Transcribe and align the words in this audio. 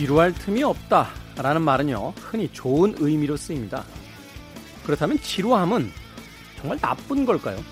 지루할 0.00 0.32
틈이 0.32 0.62
없다 0.62 1.10
라는 1.36 1.60
말은요, 1.60 2.14
흔히 2.16 2.48
좋은 2.50 2.94
의미로 3.00 3.36
쓰입니다. 3.36 3.84
그렇다면 4.82 5.20
지루함은 5.20 5.92
정말 6.56 6.78
나쁜 6.78 7.26
걸까요? 7.26 7.62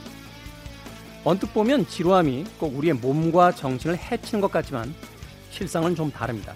언뜻 1.25 1.47
보면 1.55 1.89
지루함이 1.89 2.45
꼭 2.59 2.77
우리의 2.77 2.93
몸과 2.97 3.53
정신을 3.53 3.97
해치는 3.97 4.43
것 4.43 4.53
같지만 4.53 4.95
실상은 5.51 5.95
좀 5.95 6.11
다릅니다. 6.11 6.53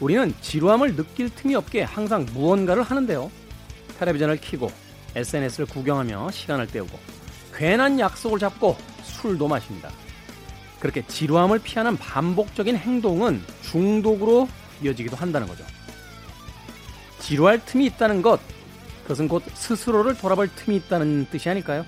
우리는 0.00 0.34
지루함을 0.40 0.96
느낄 0.96 1.32
틈이 1.32 1.54
없게 1.54 1.84
항상 1.84 2.26
무언가를 2.34 2.82
하는데요. 2.82 3.30
텔레비전을 4.00 4.40
켜고 4.40 4.72
SNS를 5.14 5.66
구경하며 5.66 6.32
시간을 6.32 6.66
때우고 6.66 6.98
괜한 7.54 8.00
약속을 8.00 8.40
잡고 8.40 8.76
술도 9.04 9.46
마십니다. 9.46 9.92
그렇게 10.80 11.06
지루함을 11.06 11.60
피하는 11.60 11.96
반복적인 11.96 12.76
행동은 12.76 13.40
중독으로 13.62 14.48
이어지기도 14.84 15.16
한다는 15.16 15.48
거죠. 15.48 15.64
지루할 17.20 17.64
틈이 17.64 17.86
있다는 17.86 18.22
것, 18.22 18.40
그것은 19.02 19.28
곧 19.28 19.42
스스로를 19.54 20.16
돌아볼 20.16 20.48
틈이 20.54 20.76
있다는 20.76 21.26
뜻이 21.30 21.48
아닐까요? 21.48 21.84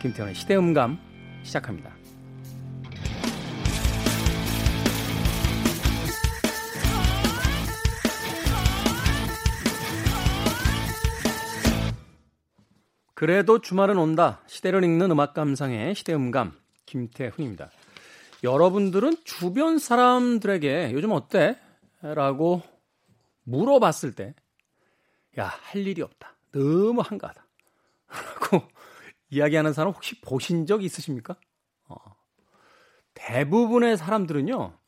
김태훈의 0.00 0.34
시대음감 0.34 0.98
시작합니다. 1.42 1.90
그래도 13.14 13.60
주말은 13.60 13.98
온다. 13.98 14.40
시대를 14.46 14.82
읽는 14.82 15.10
음악 15.10 15.34
감상의 15.34 15.94
시대음감 15.94 16.52
김태훈입니다. 16.86 17.70
여러분들은 18.42 19.16
주변 19.24 19.78
사람들에게 19.78 20.92
요즘 20.94 21.12
어때? 21.12 21.58
라고 22.02 22.62
물어봤을 23.44 24.14
때, 24.14 24.34
야, 25.38 25.46
할 25.46 25.86
일이 25.86 26.02
없다. 26.02 26.36
너무 26.52 27.02
한가하다. 27.02 27.46
라고 28.08 28.66
이야기하는 29.28 29.72
사람 29.72 29.92
혹시 29.92 30.20
보신 30.20 30.66
적 30.66 30.82
있으십니까? 30.82 31.36
어. 31.88 31.96
대부분의 33.14 33.96
사람들은요, 33.96 34.78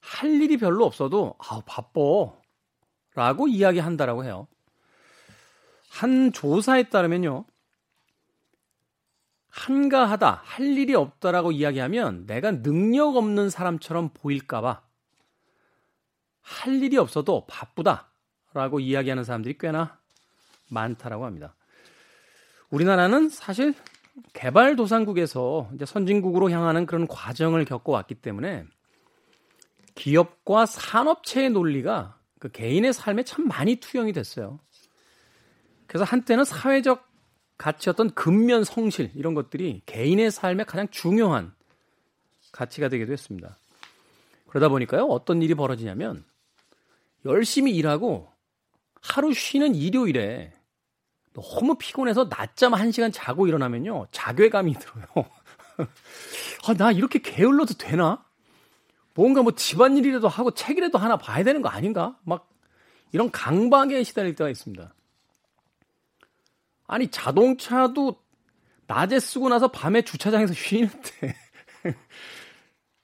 할 0.00 0.30
일이 0.40 0.56
별로 0.56 0.84
없어도, 0.84 1.36
아우, 1.38 1.62
바빠. 1.66 2.00
라고 3.14 3.48
이야기한다라고 3.48 4.24
해요. 4.24 4.46
한 5.88 6.32
조사에 6.32 6.90
따르면요. 6.90 7.46
한가하다, 9.48 10.42
할 10.44 10.76
일이 10.76 10.94
없다라고 10.94 11.52
이야기하면 11.52 12.26
내가 12.26 12.50
능력 12.50 13.16
없는 13.16 13.48
사람처럼 13.48 14.10
보일까봐 14.12 14.85
할 16.46 16.80
일이 16.80 16.96
없어도 16.96 17.44
바쁘다라고 17.48 18.78
이야기하는 18.78 19.24
사람들이 19.24 19.58
꽤나 19.58 19.98
많다라고 20.70 21.24
합니다. 21.24 21.56
우리나라는 22.70 23.28
사실 23.28 23.74
개발도상국에서 24.32 25.70
이제 25.74 25.84
선진국으로 25.84 26.50
향하는 26.50 26.86
그런 26.86 27.06
과정을 27.08 27.64
겪어왔기 27.64 28.14
때문에 28.16 28.64
기업과 29.96 30.66
산업체의 30.66 31.50
논리가 31.50 32.18
그 32.38 32.50
개인의 32.50 32.92
삶에 32.92 33.24
참 33.24 33.48
많이 33.48 33.76
투영이 33.76 34.12
됐어요. 34.12 34.60
그래서 35.86 36.04
한때는 36.04 36.44
사회적 36.44 37.04
가치였던 37.58 38.10
근면 38.10 38.62
성실 38.64 39.10
이런 39.14 39.34
것들이 39.34 39.82
개인의 39.86 40.30
삶에 40.30 40.64
가장 40.64 40.88
중요한 40.90 41.54
가치가 42.52 42.88
되기도 42.88 43.12
했습니다. 43.12 43.56
그러다 44.48 44.68
보니까요 44.68 45.04
어떤 45.06 45.42
일이 45.42 45.54
벌어지냐면 45.54 46.24
열심히 47.26 47.74
일하고 47.74 48.32
하루 49.02 49.32
쉬는 49.32 49.74
일요일에 49.74 50.52
너무 51.32 51.76
피곤해서 51.76 52.28
낮잠 52.30 52.74
한 52.74 52.92
시간 52.92 53.12
자고 53.12 53.46
일어나면요 53.46 54.06
자괴감이 54.10 54.74
들어요. 54.74 55.06
아, 56.66 56.74
나 56.74 56.92
이렇게 56.92 57.18
게을러도 57.18 57.74
되나? 57.74 58.24
뭔가 59.14 59.42
뭐 59.42 59.52
집안일이라도 59.52 60.28
하고 60.28 60.50
책이라도 60.52 60.98
하나 60.98 61.16
봐야 61.16 61.42
되는 61.42 61.62
거 61.62 61.68
아닌가? 61.68 62.18
막 62.24 62.48
이런 63.12 63.30
강박에 63.30 64.02
시달릴 64.02 64.34
때가 64.34 64.50
있습니다. 64.50 64.94
아니 66.86 67.10
자동차도 67.10 68.22
낮에 68.86 69.18
쓰고 69.18 69.48
나서 69.48 69.68
밤에 69.68 70.02
주차장에서 70.02 70.52
쉬는데 70.54 71.34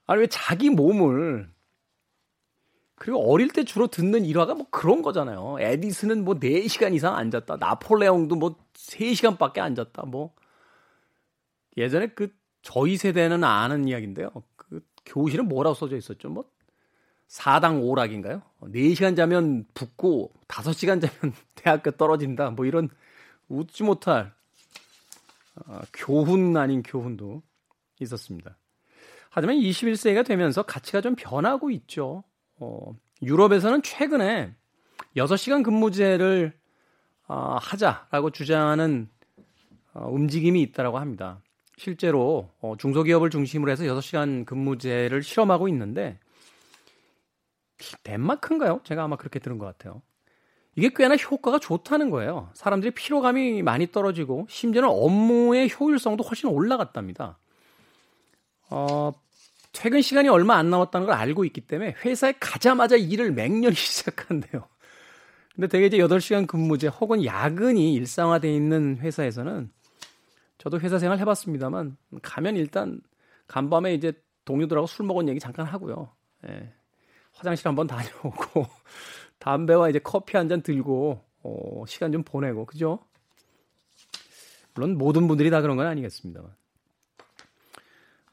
아니 0.06 0.21
왜 0.21 0.27
자기 0.27 0.71
몸을 0.71 1.50
그리고 3.02 3.32
어릴 3.32 3.48
때 3.48 3.64
주로 3.64 3.88
듣는 3.88 4.24
일화가 4.24 4.54
뭐 4.54 4.68
그런 4.70 5.02
거잖아요. 5.02 5.56
에디슨은 5.58 6.24
뭐 6.24 6.36
4시간 6.36 6.94
이상 6.94 7.16
앉았다. 7.16 7.56
나폴레옹도 7.56 8.36
뭐 8.36 8.54
3시간밖에 8.74 9.58
앉았다. 9.58 10.04
뭐 10.04 10.32
예전에 11.76 12.06
그 12.10 12.32
저희 12.62 12.96
세대는 12.96 13.42
아는 13.42 13.88
이야기인데요. 13.88 14.30
그 14.54 14.86
교실은 15.04 15.48
뭐라고 15.48 15.74
써져 15.74 15.96
있었죠? 15.96 16.28
뭐 16.28 16.44
4당 17.26 17.82
5락인가요? 17.82 18.40
4시간 18.60 19.16
자면 19.16 19.66
붙고 19.74 20.32
5시간 20.46 21.00
자면 21.00 21.34
대학교 21.56 21.90
떨어진다. 21.90 22.50
뭐 22.50 22.66
이런 22.66 22.88
웃지 23.48 23.82
못할 23.82 24.32
어, 25.66 25.80
교훈 25.92 26.56
아닌 26.56 26.84
교훈도 26.84 27.42
있었습니다. 27.98 28.56
하지만 29.28 29.56
21세기가 29.56 30.24
되면서 30.24 30.62
가치가 30.62 31.00
좀 31.00 31.16
변하고 31.16 31.72
있죠. 31.72 32.22
어, 32.62 32.95
유럽에서는 33.23 33.83
최근에 33.83 34.55
6시간 35.17 35.65
근무제를 35.65 36.53
어, 37.27 37.56
하자라고 37.61 38.31
주장하는 38.31 39.09
어, 39.95 40.09
움직임이 40.09 40.62
있다라고 40.62 40.99
합니다. 40.99 41.41
실제로 41.77 42.50
어, 42.61 42.77
중소기업을 42.78 43.31
중심으로 43.31 43.73
해서 43.73 43.83
6시간 43.84 44.47
근무제를 44.47 45.25
실험하고 45.25 45.67
있는데 45.69 46.21
덴마크인가요? 48.05 48.81
제가 48.84 49.03
아마 49.03 49.17
그렇게 49.17 49.41
들은 49.41 49.59
것 49.59 49.67
같아요. 49.67 50.00
이게 50.77 50.91
꽤나 50.94 51.17
효과가 51.17 51.59
좋다는 51.59 52.11
거예요. 52.11 52.50
사람들이 52.55 52.93
피로감이 52.93 53.62
많이 53.62 53.91
떨어지고 53.91 54.47
심지어는 54.49 54.89
업무의 54.89 55.71
효율성도 55.79 56.23
훨씬 56.23 56.49
올라갔답니다. 56.49 57.39
어, 58.71 59.12
퇴근 59.72 60.03
시간이 60.03 60.28
얼마 60.28 60.56
안 60.56 60.71
남았다는 60.71 61.06
걸 61.06 61.16
알고 61.16 61.44
있기 61.47 61.62
때문에 61.62 61.97
회사에 62.05 62.34
가자마자 62.38 62.97
일을 62.97 63.33
맹렬히 63.33 63.75
시작한대요. 63.77 64.69
근데 65.55 65.66
되게 65.69 65.87
이제 65.87 65.99
8시간 65.99 66.47
근무제 66.47 66.88
혹은 66.88 67.25
야근이 67.25 67.93
일상화되어 67.94 68.50
있는 68.50 68.99
회사에서는 68.99 69.71
저도 70.59 70.81
회사 70.81 70.99
생활 70.99 71.19
해봤습니다만 71.19 71.97
가면 72.22 72.56
일단 72.56 73.00
간밤에 73.49 73.94
이제 73.94 74.12
동료들하고 74.44 74.87
술 74.87 75.06
먹은 75.06 75.28
얘기 75.28 75.41
잠깐 75.41 75.66
하고요. 75.66 76.11
예. 76.49 76.72
화장실 77.34 77.66
한번 77.69 77.87
다녀오고 77.87 78.66
담배와 79.41 79.88
이제 79.88 79.99
커피 79.99 80.37
한 80.37 80.49
잔 80.49 80.62
들고 80.62 81.22
어, 81.43 81.84
시간 81.87 82.12
좀 82.12 82.22
보내고 82.22 82.65
그죠? 82.66 83.00
물론 84.75 84.97
모든 84.97 85.28
분들이 85.28 85.50
다 85.50 85.61
그런 85.61 85.77
건 85.77 85.87
아니겠습니다만. 85.87 86.50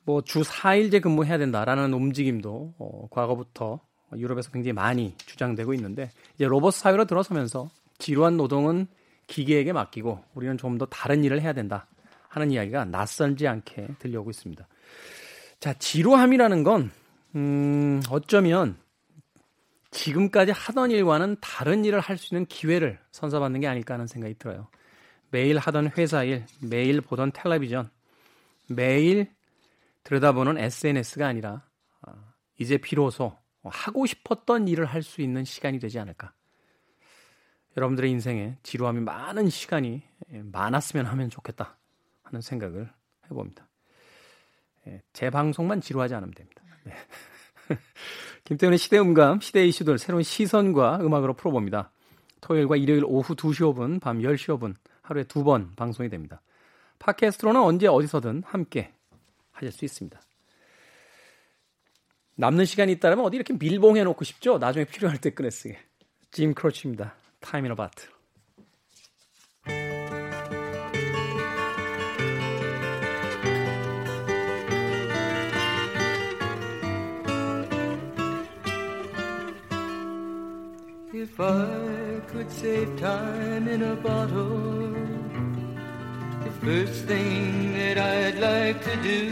뭐 0.05 0.21
주 0.21 0.41
4일제 0.41 1.01
근무해야 1.01 1.37
된다라는 1.37 1.93
움직임도 1.93 2.73
어, 2.77 3.07
과거부터 3.11 3.79
유럽에서 4.15 4.51
굉장히 4.51 4.73
많이 4.73 5.15
주장되고 5.17 5.73
있는데 5.75 6.09
이제 6.35 6.45
로봇 6.47 6.73
사회로 6.73 7.05
들어서면서 7.05 7.69
지루한 7.99 8.37
노동은 8.37 8.87
기계에게 9.27 9.71
맡기고 9.73 10.23
우리는 10.33 10.57
좀 10.57 10.77
더 10.79 10.85
다른 10.87 11.23
일을 11.23 11.41
해야 11.41 11.53
된다 11.53 11.87
하는 12.29 12.51
이야기가 12.51 12.85
낯설지 12.85 13.47
않게 13.47 13.87
들려오고 13.99 14.29
있습니다. 14.31 14.67
자, 15.59 15.73
지루함이라는 15.73 16.63
건 16.63 16.91
음, 17.35 18.01
어쩌면 18.09 18.77
지금까지 19.91 20.51
하던 20.51 20.91
일과는 20.91 21.37
다른 21.41 21.83
일을 21.85 21.99
할 21.99 22.17
수 22.17 22.33
있는 22.33 22.45
기회를 22.45 22.99
선사받는 23.11 23.59
게 23.61 23.67
아닐까 23.67 23.95
하는 23.95 24.07
생각이 24.07 24.35
들어요. 24.39 24.67
매일 25.31 25.57
하던 25.57 25.91
회사 25.97 26.23
일, 26.23 26.45
매일 26.61 27.01
보던 27.01 27.31
텔레비전, 27.31 27.89
매일 28.67 29.29
들여다보는 30.09 30.57
SNS가 30.57 31.27
아니라 31.27 31.63
아, 32.01 32.13
이제 32.57 32.77
비로소 32.79 33.37
하고 33.63 34.07
싶었던 34.07 34.67
일을 34.67 34.85
할 34.85 35.03
수 35.03 35.21
있는 35.21 35.43
시간이 35.43 35.77
되지 35.77 35.99
않을까. 35.99 36.33
여러분들의 37.77 38.09
인생에 38.09 38.57
지루함이 38.63 39.01
많은 39.01 39.49
시간이 39.49 40.01
많았으면 40.29 41.05
하면 41.05 41.29
좋겠다 41.29 41.77
하는 42.23 42.41
생각을 42.41 42.91
해봅니다. 43.25 43.67
예, 44.87 45.03
제 45.13 45.29
방송만 45.29 45.81
지루하지 45.81 46.15
않으면 46.15 46.33
됩니다. 46.33 46.63
네. 46.85 46.93
김태훈의 48.45 48.79
시대음감, 48.79 49.41
시대 49.41 49.63
이슈들 49.67 49.99
새로운 49.99 50.23
시선과 50.23 51.01
음악으로 51.01 51.35
풀어봅니다. 51.35 51.91
토요일과 52.41 52.77
일요일 52.77 53.03
오후 53.05 53.35
2시 53.35 53.61
5분, 53.75 54.01
밤 54.01 54.19
10시 54.19 54.57
5분 54.57 54.73
하루에 55.03 55.23
두 55.25 55.43
번 55.43 55.75
방송이 55.75 56.09
됩니다. 56.09 56.41
팟캐스트로는 56.97 57.61
언제 57.61 57.85
어디서든 57.85 58.41
함께 58.45 58.95
하실 59.67 59.77
수 59.77 59.85
있습니다. 59.85 60.21
남는 62.35 62.65
시간이 62.65 62.93
있다면 62.93 63.19
어디 63.19 63.35
이렇게 63.35 63.53
밀봉해 63.53 64.03
놓고 64.03 64.23
싶죠? 64.23 64.57
나중에 64.57 64.85
필요할 64.85 65.19
때 65.19 65.31
꺼내 65.31 65.49
쓰게. 65.49 65.77
짐 66.31 66.53
크로치입니다. 66.53 67.15
In 67.53 67.65
a 67.65 67.75
Bottle. 67.75 68.19
If 81.11 81.39
I 81.41 82.21
could 82.31 82.49
save 82.49 82.95
time 82.97 83.67
in 83.67 83.81
a 83.81 83.95
bottle, 83.95 84.98
first 86.61 87.05
thing 87.05 87.73
that 87.73 87.97
I'd 87.97 88.37
like 88.39 88.83
to 88.83 88.95
do 89.01 89.23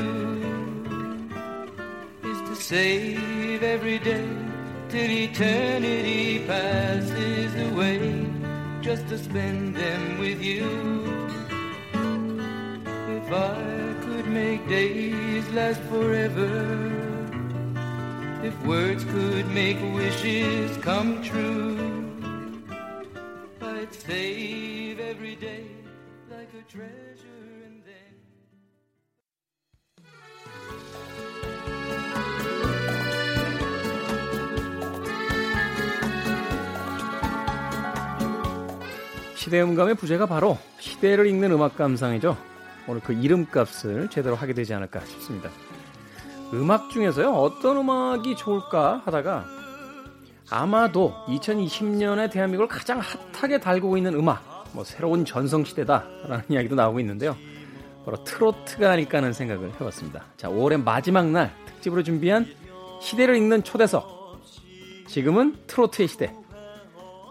is 2.23 2.39
to 2.49 2.55
save 2.55 3.63
every 3.63 3.99
day 3.99 4.29
till 4.89 5.11
eternity 5.11 6.45
passes 6.47 7.53
away, 7.71 8.25
just 8.81 9.07
to 9.09 9.17
spend 9.17 9.75
them 9.75 10.19
with 10.19 10.41
you. 10.41 10.65
If 13.17 13.31
I 13.31 13.95
could 14.05 14.27
make 14.27 14.67
days 14.69 15.47
last 15.49 15.81
forever 15.91 16.97
if 18.43 18.65
words 18.65 19.03
could 19.03 19.47
make 19.49 19.77
wishes 19.93 20.77
come 20.77 21.21
true, 21.23 21.75
I'd 23.61 23.93
save 23.93 24.99
every 24.99 25.35
day 25.35 25.76
a 26.57 26.63
treasure 26.63 27.65
and 27.65 27.83
then. 27.85 28.17
시대 39.35 39.61
음감의 39.61 39.95
부제가 39.95 40.25
바로 40.25 40.57
시대를 40.79 41.27
읽는 41.27 41.51
음악 41.51 41.77
감상이죠. 41.77 42.35
오늘 42.87 43.01
그 43.01 43.13
이름값을 43.13 44.09
제대로 44.09 44.35
하게 44.35 44.53
되지 44.53 44.73
않을까 44.73 45.01
싶습니다. 45.01 45.49
음악 46.53 46.89
중에서요, 46.89 47.29
어떤 47.29 47.77
음악이 47.77 48.35
좋을까 48.35 49.01
하다가 49.05 49.45
아마도 50.49 51.13
2020년에 51.27 52.31
대한민국을 52.31 52.67
가장 52.67 52.99
핫하게 52.99 53.59
달구고 53.59 53.97
있는 53.97 54.15
음악, 54.15 54.56
뭐 54.73 54.83
새로운 54.83 55.25
전성시대다라는 55.25 56.43
이야기도 56.49 56.75
나오고 56.75 56.99
있는데요. 56.99 57.35
바로 58.05 58.23
트로트가 58.23 58.91
아닐까 58.91 59.17
하는 59.17 59.33
생각을 59.33 59.73
해봤습니다. 59.73 60.25
자, 60.37 60.49
5월의 60.49 60.83
마지막 60.83 61.29
날 61.29 61.53
특집으로 61.65 62.03
준비한 62.03 62.45
시대를 63.01 63.35
읽는 63.35 63.63
초대석. 63.63 64.41
지금은 65.07 65.57
트로트의 65.67 66.07
시대. 66.07 66.33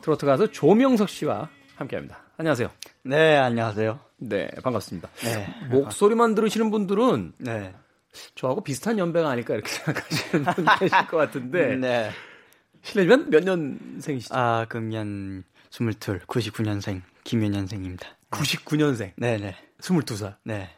트로트 0.02 0.26
가수 0.26 0.50
조명석 0.52 1.08
씨와 1.08 1.48
함께합니다. 1.76 2.18
안녕하세요. 2.36 2.70
네, 3.04 3.36
안녕하세요. 3.36 3.98
네, 4.18 4.48
반갑습니다. 4.62 5.08
네. 5.24 5.46
목소리만 5.70 6.34
들으시는 6.34 6.70
분들은 6.70 7.32
네. 7.38 7.74
저하고 8.34 8.62
비슷한 8.62 8.98
연배가 8.98 9.28
아닐까 9.28 9.54
이렇게 9.54 9.68
생각하시는 9.70 10.44
분 10.44 10.64
계실 10.78 11.06
것 11.08 11.16
같은데. 11.16 11.76
네. 11.80 12.10
실례지만 12.82 13.30
몇 13.30 13.44
년생이시죠? 13.44 14.34
아, 14.34 14.66
금년 14.68 15.44
22, 15.78 16.20
99년생 16.26 17.02
김윤년생입니다. 17.24 18.06
99년생. 18.30 19.12
네, 19.16 19.36
네. 19.36 19.56
22살. 19.80 20.36
네. 20.44 20.70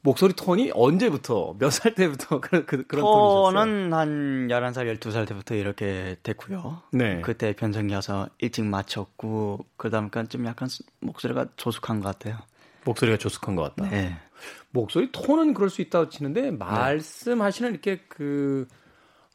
목소리 0.00 0.32
톤이 0.34 0.70
언제부터 0.72 1.56
몇 1.58 1.70
살 1.70 1.94
때부터 1.94 2.38
그런 2.40 2.64
그, 2.64 2.86
그런 2.86 3.04
톤이셨어요? 3.04 3.94
한 3.94 4.48
11살, 4.48 4.98
12살 4.98 5.26
때부터 5.28 5.54
이렇게 5.56 6.16
됐고요. 6.22 6.82
네. 6.92 7.20
그때 7.22 7.52
변성기여서 7.54 8.28
일찍 8.38 8.64
마쳤고 8.64 9.66
그다음까 9.76 10.24
좀 10.24 10.46
약간 10.46 10.68
목소리가 11.00 11.48
조숙한 11.56 12.00
것 12.00 12.08
같아요. 12.08 12.38
목소리가 12.84 13.18
조숙한 13.18 13.56
것 13.56 13.74
같다. 13.74 13.90
네. 13.90 14.16
목소리 14.70 15.10
톤은 15.10 15.54
그럴 15.54 15.70
수 15.70 15.82
있다고 15.82 16.08
치는데 16.08 16.52
말씀하시는 16.52 17.72
이렇게 17.72 18.00
그 18.08 18.68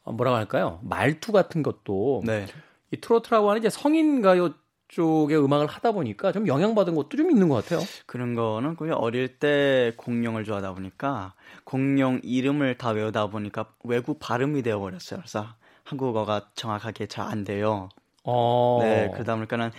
어, 0.04 0.12
뭐라고 0.12 0.36
할까요? 0.38 0.80
말투 0.82 1.32
같은 1.32 1.62
것도 1.62 2.22
네. 2.24 2.46
이 2.90 2.96
트로트라고 3.00 3.50
하는 3.50 3.60
이제 3.60 3.68
성인 3.68 4.22
가요 4.22 4.54
쪽의 4.92 5.42
음악을 5.42 5.66
하다 5.66 5.92
보니까 5.92 6.32
좀 6.32 6.46
영향받은 6.46 6.94
것도 6.94 7.16
좀 7.16 7.30
있는 7.30 7.48
것 7.48 7.64
같아요. 7.64 7.80
그런 8.06 8.34
거는 8.34 8.76
그냥 8.76 8.98
어릴 8.98 9.38
때 9.38 9.92
공룡을 9.96 10.44
좋아하다 10.44 10.74
보니까 10.74 11.32
공룡 11.64 12.20
이름을 12.22 12.76
다 12.76 12.90
외우다 12.90 13.28
보니까 13.28 13.66
외국 13.84 14.18
발음이 14.20 14.62
되어 14.62 14.78
버렸어요. 14.78 15.20
그래서 15.20 15.46
한국어가 15.84 16.50
정확하게 16.54 17.06
잘 17.06 17.26
안 17.26 17.44
돼요. 17.44 17.88
어. 18.24 18.78
네, 18.82 19.10
그러다 19.14 19.34
보니까는 19.36 19.70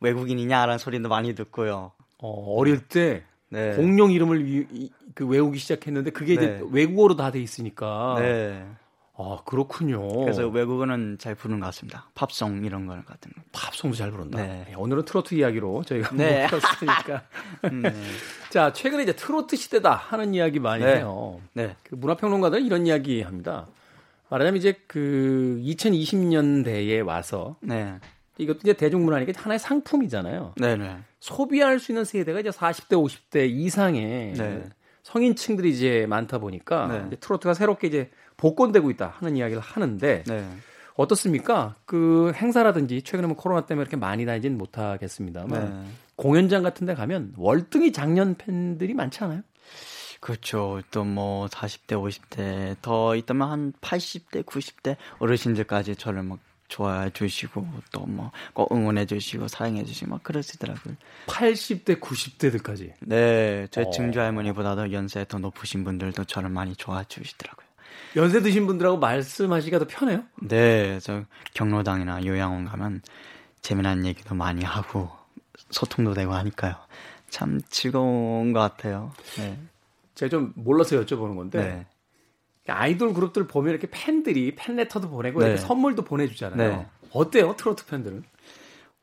외국인이냐라는 0.00 0.76
소리도 0.78 1.08
많이 1.08 1.34
듣고요. 1.34 1.92
어, 2.18 2.54
어릴 2.56 2.86
때 2.86 3.22
네. 3.48 3.74
공룡 3.76 4.12
이름을 4.12 4.44
위, 4.44 4.90
그 5.14 5.26
외우기 5.26 5.58
시작했는데 5.58 6.10
그게 6.10 6.36
네. 6.36 6.44
이제 6.44 6.60
외국어로 6.70 7.16
다 7.16 7.30
돼 7.30 7.40
있으니까. 7.40 8.16
네. 8.18 8.66
아 9.22 9.42
그렇군요. 9.44 10.08
그래서 10.20 10.48
외국어는 10.48 11.18
잘 11.18 11.34
부르는 11.34 11.60
것 11.60 11.66
같습니다. 11.66 12.08
팝송 12.14 12.64
이런 12.64 12.86
거 12.86 12.94
같은 12.94 13.30
거. 13.32 13.42
팝송도 13.52 13.96
잘 13.96 14.10
부른다. 14.10 14.40
네. 14.40 14.64
네 14.68 14.74
오늘은 14.74 15.04
트로트 15.04 15.34
이야기로 15.34 15.84
저희가 15.84 16.16
네. 16.16 16.46
풀었으니까. 16.48 17.22
네. 17.82 17.92
자 18.48 18.72
최근에 18.72 19.02
이제 19.02 19.12
트로트 19.12 19.56
시대다 19.56 19.92
하는 19.92 20.32
이야기 20.34 20.58
많이 20.58 20.84
네. 20.84 20.96
해요. 20.96 21.40
네. 21.52 21.76
그 21.82 21.96
문화평론가들 21.96 22.64
이런 22.64 22.86
이야기 22.86 23.20
합니다. 23.20 23.66
말하자면 24.30 24.56
이제 24.56 24.80
그 24.86 25.60
2020년대에 25.62 27.04
와서 27.04 27.56
네. 27.60 27.98
이것도 28.38 28.60
이제 28.62 28.72
대중문화니까 28.72 29.32
하나의 29.36 29.58
상품이잖아요. 29.58 30.54
네네. 30.56 30.96
소비할 31.18 31.78
수 31.78 31.92
있는 31.92 32.06
세대가 32.06 32.40
이제 32.40 32.48
40대, 32.48 32.92
50대 32.92 33.50
이상의 33.50 34.32
네. 34.32 34.62
성인층들이 35.02 35.70
이제 35.70 36.06
많다 36.08 36.38
보니까 36.38 36.86
네. 36.86 37.04
이제 37.08 37.16
트로트가 37.16 37.54
새롭게 37.54 37.88
이제 37.88 38.10
복권되고 38.40 38.90
있다 38.90 39.14
하는 39.18 39.36
이야기를 39.36 39.60
하는데 39.60 40.24
네. 40.26 40.48
어떻습니까? 40.94 41.76
그 41.84 42.32
행사라든지 42.34 43.02
최근에 43.02 43.26
뭐 43.26 43.36
코로나 43.36 43.66
때문에 43.66 43.82
이렇게 43.82 43.96
많이 43.96 44.24
다니진 44.24 44.56
못하겠습니다만 44.56 45.82
네. 45.84 45.90
공연장 46.16 46.62
같은 46.62 46.86
데 46.86 46.94
가면 46.94 47.34
월등히 47.36 47.92
작년 47.92 48.34
팬들이 48.34 48.94
많지 48.94 49.22
않아요? 49.24 49.42
그렇죠. 50.20 50.82
또 50.90 51.04
뭐 51.04 51.46
40대, 51.46 51.96
50대 51.96 52.76
더 52.82 53.14
있다면 53.14 53.50
한 53.50 53.72
80대, 53.80 54.44
90대 54.44 54.96
어르신들까지 55.18 55.96
저를 55.96 56.22
막 56.22 56.38
좋아해 56.68 57.10
주시고 57.10 57.66
또뭐꼭 57.92 58.72
응원해 58.72 59.04
주시고 59.04 59.48
사랑해 59.48 59.84
주시고 59.84 60.10
막 60.10 60.22
그러시더라고요. 60.22 60.94
80대 61.26 62.00
90대들까지. 62.00 62.92
네, 63.00 63.66
제 63.70 63.82
어. 63.82 63.90
증조 63.90 64.20
할머니보다도 64.20 64.92
연세 64.92 65.26
더 65.26 65.38
높으신 65.38 65.84
분들도 65.84 66.24
저를 66.24 66.48
많이 66.48 66.76
좋아해 66.76 67.04
주시더라고요. 67.08 67.69
연세 68.16 68.42
드신 68.42 68.66
분들하고 68.66 68.98
말씀하시기가 68.98 69.78
더 69.78 69.86
편해요? 69.86 70.24
네, 70.42 70.98
저 71.00 71.24
경로당이나 71.54 72.24
요양원 72.24 72.64
가면 72.64 73.02
재미난 73.62 74.04
얘기도 74.04 74.34
많이 74.34 74.64
하고 74.64 75.10
소통도 75.70 76.14
되고 76.14 76.32
하니까요. 76.32 76.74
참 77.28 77.60
즐거운 77.68 78.52
것 78.52 78.60
같아요. 78.60 79.12
네. 79.36 79.58
제가 80.14 80.28
좀 80.28 80.52
몰라서 80.56 80.96
여쭤보는 81.00 81.36
건데 81.36 81.58
네. 81.62 81.86
아이돌 82.72 83.14
그룹들 83.14 83.46
보면 83.46 83.70
이렇게 83.70 83.88
팬들이 83.90 84.54
팬레터도 84.54 85.08
보내고 85.08 85.40
네. 85.40 85.46
이렇게 85.46 85.60
선물도 85.60 86.02
보내주잖아요. 86.02 86.76
네. 86.76 86.86
어때요, 87.12 87.54
트로트 87.56 87.86
팬들은? 87.86 88.22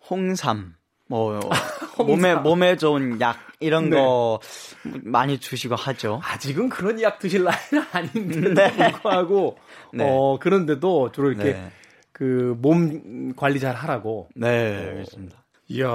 홍삼, 0.10 0.76
뭐 1.08 1.40
몸에 2.06 2.36
몸에 2.36 2.78
좋은 2.78 3.20
약 3.22 3.38
이런 3.60 3.90
네. 3.90 3.98
거 3.98 4.40
많이 5.04 5.40
주시고 5.40 5.76
하죠. 5.76 6.22
아직은 6.24 6.70
그런 6.70 7.02
약 7.02 7.20
드실 7.20 7.44
나이는 7.44 7.88
아닌데 7.92 8.54
네. 8.54 8.92
불구하고 8.92 9.58
네. 9.94 10.06
어 10.08 10.38
그런데도 10.40 11.12
주로 11.12 11.32
이렇게 11.32 11.54
네. 11.54 11.72
그몸 12.12 13.34
관리 13.36 13.60
잘 13.60 13.76
하라고. 13.76 14.30
네, 14.36 14.88
알겠습니다. 14.90 15.44
이야, 15.70 15.88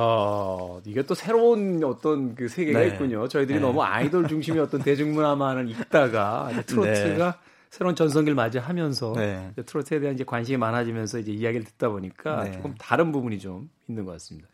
이게 0.84 1.02
또 1.02 1.14
새로운 1.14 1.82
어떤 1.82 2.34
그 2.34 2.46
세계가 2.46 2.80
네. 2.80 2.88
있군요. 2.88 3.26
저희들이 3.26 3.58
네. 3.58 3.64
너무 3.64 3.82
아이돌 3.82 4.28
중심의 4.28 4.60
어떤 4.60 4.82
대중문화만을 4.84 5.70
읽다가 5.70 6.50
트로트가 6.66 7.38
새로운 7.70 7.96
전성기를 7.96 8.34
맞이하면서 8.34 9.14
네. 9.16 9.50
트로트에 9.64 10.00
대한 10.00 10.14
이제 10.14 10.24
관심이 10.24 10.58
많아지면서 10.58 11.20
이제 11.20 11.32
이야기를 11.32 11.64
듣다 11.64 11.88
보니까 11.88 12.44
네. 12.44 12.52
조금 12.52 12.74
다른 12.78 13.12
부분이 13.12 13.38
좀 13.38 13.70
있는 13.88 14.04
것 14.04 14.12
같습니다. 14.12 14.46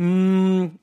음, 0.00 0.76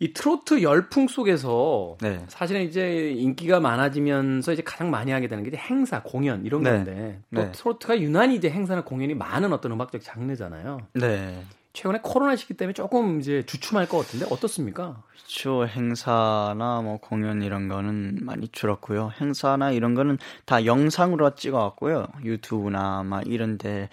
이 0.00 0.12
트로트 0.12 0.62
열풍 0.62 1.08
속에서 1.08 1.96
네. 2.00 2.24
사실은 2.28 2.62
이제 2.62 3.10
인기가 3.16 3.60
많아지면서 3.60 4.52
이제 4.52 4.62
가장 4.62 4.90
많이 4.90 5.12
하게 5.12 5.28
되는 5.28 5.42
게 5.48 5.56
행사, 5.56 6.02
공연 6.02 6.44
이런 6.44 6.62
네. 6.62 6.70
건데 6.70 7.20
또 7.34 7.40
네. 7.42 7.52
트로트가 7.52 8.00
유난히 8.00 8.34
이제 8.36 8.50
행사나 8.50 8.84
공연이 8.84 9.14
많은 9.14 9.52
어떤 9.52 9.72
음악적 9.72 10.02
장르잖아요. 10.02 10.78
네. 10.94 11.42
최근에 11.74 12.00
코로나 12.02 12.36
시기 12.36 12.54
때문에 12.54 12.72
조금 12.72 13.18
이제 13.18 13.42
주춤할 13.46 13.88
것 13.88 13.98
같은데 13.98 14.26
어떻습니까? 14.30 15.02
그렇죠. 15.10 15.66
행사나 15.66 16.82
뭐 16.82 16.98
공연 16.98 17.42
이런 17.42 17.66
거는 17.66 18.18
많이 18.22 18.46
줄었고요. 18.48 19.10
행사나 19.20 19.72
이런 19.72 19.94
거는 19.94 20.18
다 20.44 20.66
영상으로 20.66 21.34
찍어왔고요. 21.34 22.06
유튜브나 22.22 23.02
막 23.02 23.26
이런데 23.26 23.88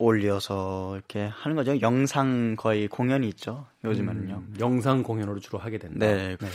올려서 0.00 0.94
이렇게 0.96 1.26
하는 1.26 1.56
거죠. 1.56 1.80
영상 1.80 2.56
거의 2.56 2.88
공연이 2.88 3.28
있죠. 3.28 3.66
요즘에는요. 3.84 4.34
음, 4.34 4.54
영상 4.58 5.02
공연으로 5.02 5.38
주로 5.40 5.58
하게 5.58 5.78
된다. 5.78 5.98
네. 6.06 6.36
네. 6.40 6.48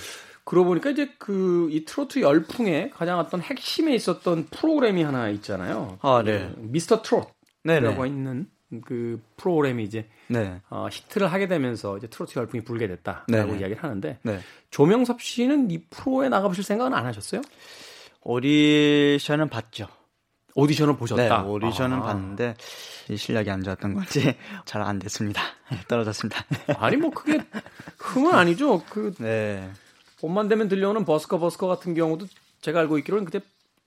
그러고 0.44 0.70
보니까 0.70 0.90
이제 0.92 1.10
그 1.18 1.70
이 1.72 1.86
트로트 1.86 2.22
열풍에 2.22 2.90
가장 2.90 3.20
어떤 3.20 3.42
핵심에 3.42 3.94
있었던 3.96 4.46
프로그램이 4.46 5.04
하나 5.04 5.30
있잖아요. 5.30 5.98
아, 6.02 6.24
네. 6.26 6.52
그 6.56 6.60
미스터 6.62 7.02
트롯이라고 7.02 8.06
있는 8.06 8.48
그 8.84 9.22
프로그램이 9.38 9.84
이제 9.84 10.08
네. 10.28 10.60
어, 10.70 10.88
히트를 10.92 11.32
하게 11.32 11.48
되면서 11.48 11.98
이제 11.98 12.08
트로트 12.08 12.38
열풍이 12.38 12.64
불게 12.64 12.88
됐다라고 12.88 13.26
네 13.28 13.60
이야기를 13.60 13.84
하는데 13.84 14.18
네. 14.24 14.40
조명섭 14.72 15.22
씨는 15.22 15.70
이 15.72 15.84
프로에 15.90 16.30
나가보실 16.30 16.64
생각은 16.64 16.94
안 16.94 17.06
하셨어요? 17.06 17.42
오디션은 18.22 19.50
봤죠. 19.50 19.88
오디션을 20.56 20.98
보셨다. 20.98 21.42
네, 21.44 21.48
오디션은 21.48 21.98
아. 21.98 22.02
봤는데 22.02 22.56
실력이 23.16 23.50
안 23.52 23.62
좋았던 23.64 23.94
건지 23.94 24.36
잘 24.66 24.82
안 24.82 24.98
됐습니다. 25.00 25.42
떨어졌습니다. 25.88 26.44
아니 26.80 26.98
뭐 26.98 27.12
그게 27.12 27.40
흠은 28.00 28.34
아니죠. 28.34 28.82
그 28.90 29.14
네. 29.20 29.70
봄만 30.20 30.48
되면 30.48 30.68
들려오는 30.68 31.06
버스커 31.06 31.38
버스커 31.40 31.68
같은 31.68 31.94
경우도 31.94 32.26
제가 32.62 32.80
알고 32.80 32.98
있기로는 33.00 33.26
그때 33.26 33.42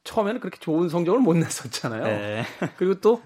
처음에는 0.05 0.41
그렇게 0.41 0.59
좋은 0.61 0.89
성적을 0.89 1.21
못 1.21 1.35
냈었잖아요. 1.35 2.05
네. 2.05 2.45
그리고 2.77 3.01
또 3.01 3.23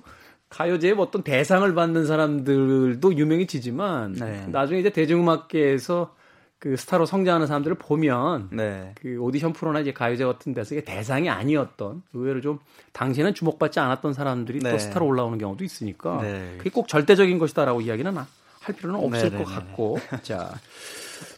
가요제에 0.48 0.94
뭐 0.94 1.06
어떤 1.06 1.22
대상을 1.22 1.74
받는 1.74 2.06
사람들도 2.06 3.14
유명해지지만 3.16 4.12
네. 4.12 4.46
나중에 4.48 4.80
이제 4.80 4.90
대중음악계에서 4.90 6.14
그 6.62 6.76
스타로 6.76 7.06
성장하는 7.06 7.48
사람들을 7.48 7.76
보면 7.76 8.50
네. 8.52 8.92
그 8.94 9.18
오디션 9.18 9.52
프로나 9.52 9.80
이제 9.80 9.92
가요제 9.92 10.24
같은 10.24 10.54
데서 10.54 10.76
이게 10.76 10.84
대상이 10.84 11.28
아니었던 11.28 12.04
의외로 12.12 12.40
좀 12.40 12.60
당시에는 12.92 13.34
주목받지 13.34 13.80
않았던 13.80 14.12
사람들이 14.12 14.60
네. 14.60 14.70
또 14.70 14.78
스타로 14.78 15.04
올라오는 15.04 15.36
경우도 15.38 15.64
있으니까 15.64 16.22
네. 16.22 16.54
그게 16.58 16.70
꼭 16.70 16.86
절대적인 16.86 17.36
것이다라고 17.40 17.80
이야기는 17.80 18.16
할 18.16 18.76
필요는 18.76 19.00
없을 19.00 19.30
네, 19.30 19.38
것 19.38 19.38
네, 19.38 19.44
네. 19.44 19.44
같고 19.44 19.98
자 20.22 20.54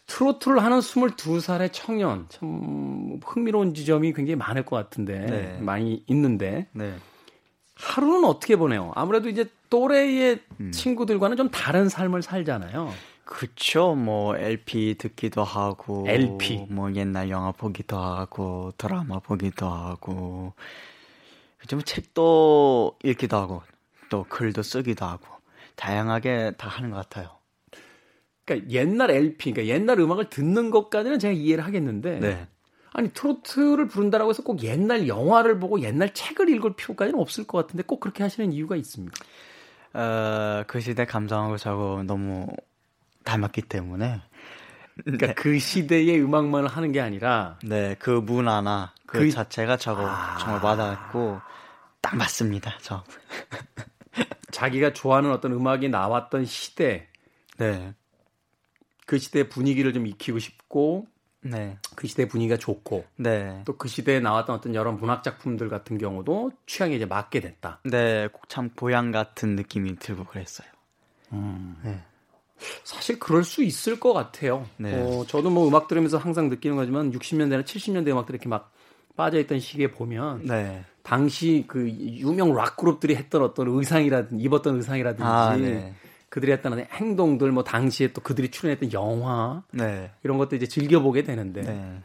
트로트를 0.09 0.62
하는 0.62 0.81
22살의 0.81 1.71
청년 1.73 2.26
참 2.28 3.19
흥미로운 3.25 3.73
지점이 3.73 4.12
굉장히 4.12 4.37
많을 4.37 4.66
것 4.66 4.76
같은데 4.76 5.57
많이 5.62 6.04
있는데 6.07 6.66
하루는 7.76 8.26
어떻게 8.26 8.57
보내요? 8.57 8.93
아무래도 8.95 9.31
이제 9.31 9.47
또래의 9.71 10.40
음. 10.61 10.71
친구들과는 10.71 11.38
좀 11.38 11.49
다른 11.49 11.88
삶을 11.88 12.23
살잖아요. 12.23 12.93
그쵸, 13.25 13.95
뭐, 13.95 14.37
LP 14.37 14.97
듣기도 14.99 15.45
하고. 15.45 16.04
LP. 16.07 16.66
뭐, 16.71 16.95
옛날 16.95 17.31
영화 17.31 17.52
보기도 17.52 17.97
하고, 17.99 18.73
드라마 18.76 19.19
보기도 19.19 19.66
하고. 19.66 20.52
좀 21.66 21.83
책도 21.83 22.99
읽기도 23.02 23.37
하고, 23.37 23.62
또 24.11 24.25
글도 24.28 24.62
쓰기도 24.62 25.07
하고. 25.07 25.26
다양하게 25.76 26.52
다 26.59 26.69
하는 26.69 26.90
것 26.90 26.97
같아요. 26.97 27.31
그러니까 28.45 28.71
옛날 28.71 29.11
LP, 29.11 29.52
그러니까 29.52 29.75
옛날 29.75 29.99
음악을 29.99 30.28
듣는 30.28 30.71
것까지는 30.71 31.19
제가 31.19 31.33
이해를 31.33 31.64
하겠는데. 31.64 32.21
네. 32.21 32.47
아니 32.93 33.11
트로트를 33.12 33.88
부른다라고 33.88 34.31
해서 34.31 34.45
꼭 34.45 34.62
옛날 34.62 35.09
영화를 35.09 35.59
보고 35.59 35.81
옛날 35.81 36.14
책을 36.14 36.49
읽을 36.49 36.76
필요까지는 36.76 37.19
없을 37.19 37.45
것 37.45 37.59
같은데 37.59 37.83
꼭 37.83 37.99
그렇게 37.99 38.23
하시는 38.23 38.52
이유가 38.52 38.76
있습니까? 38.76 39.25
어, 39.95 40.62
그 40.69 40.81
시대 40.81 41.04
감상하고 41.04 41.57
저고 41.57 42.04
너무 42.04 42.47
닮았기 43.25 43.62
때문에 43.62 44.21
그러니까 45.02 45.26
네. 45.28 45.35
그 45.35 45.59
시대의 45.59 46.23
음악만을 46.23 46.69
하는 46.69 46.93
게 46.93 47.00
아니라 47.00 47.59
네, 47.64 47.97
그 47.99 48.11
문화나 48.11 48.93
그, 49.07 49.19
그... 49.19 49.31
자체가 49.31 49.76
저거 49.76 50.07
아... 50.07 50.38
정말 50.38 50.62
와닿았고 50.62 51.40
딱 52.00 52.16
맞습니다. 52.16 52.78
저. 52.81 53.02
자기가 54.52 54.93
좋아하는 54.93 55.33
어떤 55.33 55.52
음악이 55.52 55.88
나왔던 55.88 56.45
시대. 56.45 57.09
네. 57.59 57.95
그 59.07 59.19
시대의 59.19 59.49
분위기를 59.49 59.93
좀 59.93 60.07
익히고 60.07 60.38
싶고 60.38 61.07
네. 61.40 61.78
그 61.95 62.07
시대 62.07 62.26
분위기가 62.26 62.57
좋고 62.57 63.04
네. 63.16 63.62
또 63.64 63.76
그 63.76 63.88
시대에 63.88 64.21
나왔던 64.21 64.57
어떤 64.57 64.75
여러 64.75 64.93
문학 64.93 65.23
작품들 65.23 65.69
같은 65.69 65.99
경우도 65.99 66.52
취향에 66.66 66.95
이제 66.95 67.04
맞게 67.04 67.40
됐다. 67.40 67.81
네, 67.85 68.28
참 68.49 68.71
고향 68.71 69.11
같은 69.11 69.57
느낌이 69.57 69.97
들고 69.97 70.25
그랬어요. 70.25 70.69
음. 71.33 71.76
네. 71.83 72.02
사실 72.85 73.19
그럴 73.19 73.45
수 73.45 73.63
있을 73.63 73.99
것 73.99 74.13
같아요. 74.13 74.67
네. 74.77 74.93
어, 74.95 75.25
저도 75.27 75.51
뭐 75.51 75.67
음악 75.69 75.89
들으면서 75.89 76.19
항상 76.19 76.49
느끼는 76.49 76.77
거지만 76.77 77.13
60년대나 77.13 77.65
70년대 77.65 78.09
음악들 78.09 78.35
이렇게 78.35 78.49
막 78.49 78.73
빠져있던 79.17 79.61
시기에 79.61 79.91
보면 79.91 80.47
네. 80.47 80.85
당시 81.03 81.65
그 81.67 81.89
유명 81.89 82.55
락 82.55 82.77
그룹들이 82.77 83.15
했던 83.15 83.43
어떤 83.43 83.69
의상이라든지 83.69 84.43
입었던 84.43 84.77
의상이라든지 84.77 85.25
아, 85.25 85.57
네. 85.57 85.95
그들이 86.29 86.53
했던 86.53 86.79
행동들 86.79 87.53
뭐 87.53 87.63
당시에 87.63 88.13
또 88.13 88.21
그들이 88.21 88.51
출연했던 88.51 88.93
영화 88.93 89.63
네. 89.73 90.11
이런 90.25 90.39
것도 90.39 90.57
이제 90.57 90.67
즐겨보게 90.67 91.23
되는데 91.23 91.63
네. 91.63 92.03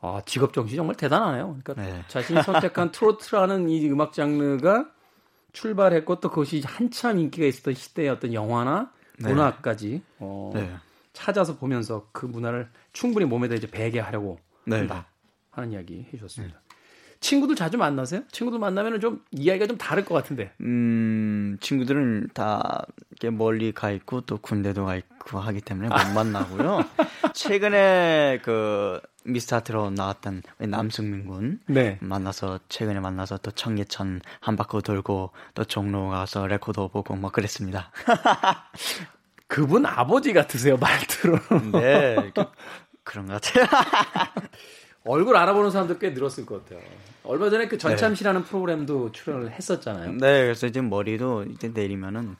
아 0.00 0.20
직업 0.26 0.52
정신이 0.52 0.76
정말 0.76 0.96
대단하네요. 0.96 1.56
그러니까 1.62 1.74
네. 1.74 2.02
자신이 2.08 2.42
선택한 2.42 2.90
트로트라는 2.92 3.68
이 3.68 3.88
음악 3.88 4.12
장르가 4.12 4.90
출발했고 5.52 6.20
또 6.20 6.28
그것이 6.28 6.62
한참 6.64 7.18
인기가 7.18 7.46
있었던 7.46 7.74
시대의 7.74 8.08
어떤 8.08 8.34
영화나 8.34 8.90
네. 8.92 8.99
문화까지 9.28 10.02
어, 10.18 10.50
네. 10.54 10.70
찾아서 11.12 11.56
보면서 11.56 12.08
그 12.12 12.26
문화를 12.26 12.68
충분히 12.92 13.26
몸에다 13.26 13.54
이제 13.54 13.70
배게 13.70 14.00
하려고 14.00 14.38
한다 14.68 15.06
하는 15.50 15.72
이야기 15.72 16.06
해주셨습니다. 16.12 16.60
친구들 17.20 17.54
자주 17.54 17.76
만나세요? 17.76 18.22
친구들 18.32 18.58
만나면은 18.58 18.98
좀 19.00 19.22
이야기가 19.30 19.66
좀 19.66 19.76
다를 19.76 20.04
것 20.04 20.14
같은데. 20.14 20.52
음, 20.62 21.58
친구들은 21.60 22.30
다 22.32 22.86
이렇게 23.10 23.30
멀리 23.30 23.72
가 23.72 23.90
있고 23.90 24.22
또 24.22 24.38
군대도 24.38 24.86
가 24.86 24.96
있고 24.96 25.38
하기 25.38 25.60
때문에 25.60 25.88
못 25.88 25.94
만나고요. 26.14 26.80
최근에 27.34 28.40
그 28.42 29.00
미스터트롯으로 29.24 29.90
나왔던 29.90 30.42
남승민 30.60 31.26
군 31.26 31.60
네. 31.66 31.98
만나서 32.00 32.58
최근에 32.70 33.00
만나서 33.00 33.36
또 33.38 33.50
청계천 33.50 34.22
한 34.40 34.56
바퀴 34.56 34.80
돌고 34.80 35.30
또 35.54 35.64
종로 35.64 36.08
가서 36.08 36.46
레코드 36.46 36.80
보고 36.88 37.14
뭐 37.16 37.30
그랬습니다. 37.30 37.90
그분 39.46 39.84
아버지 39.84 40.32
같으세요 40.32 40.78
말투로. 40.78 41.38
네. 41.72 42.32
그런 43.04 43.26
것 43.26 43.42
같아요. 43.42 43.66
얼굴 45.04 45.36
알아보는 45.36 45.70
사람들 45.70 45.98
꽤 45.98 46.10
늘었을 46.10 46.46
것 46.46 46.64
같아요. 46.64 46.84
얼마 47.24 47.50
전에 47.50 47.68
그 47.68 47.78
전참시라는 47.78 48.42
네. 48.42 48.46
프로그램도 48.48 49.12
출연을 49.12 49.50
했었잖아요. 49.52 50.12
네, 50.12 50.42
그래서 50.42 50.66
이제 50.66 50.80
머리도 50.80 51.44
이제 51.44 51.68
내리면은 51.68 52.36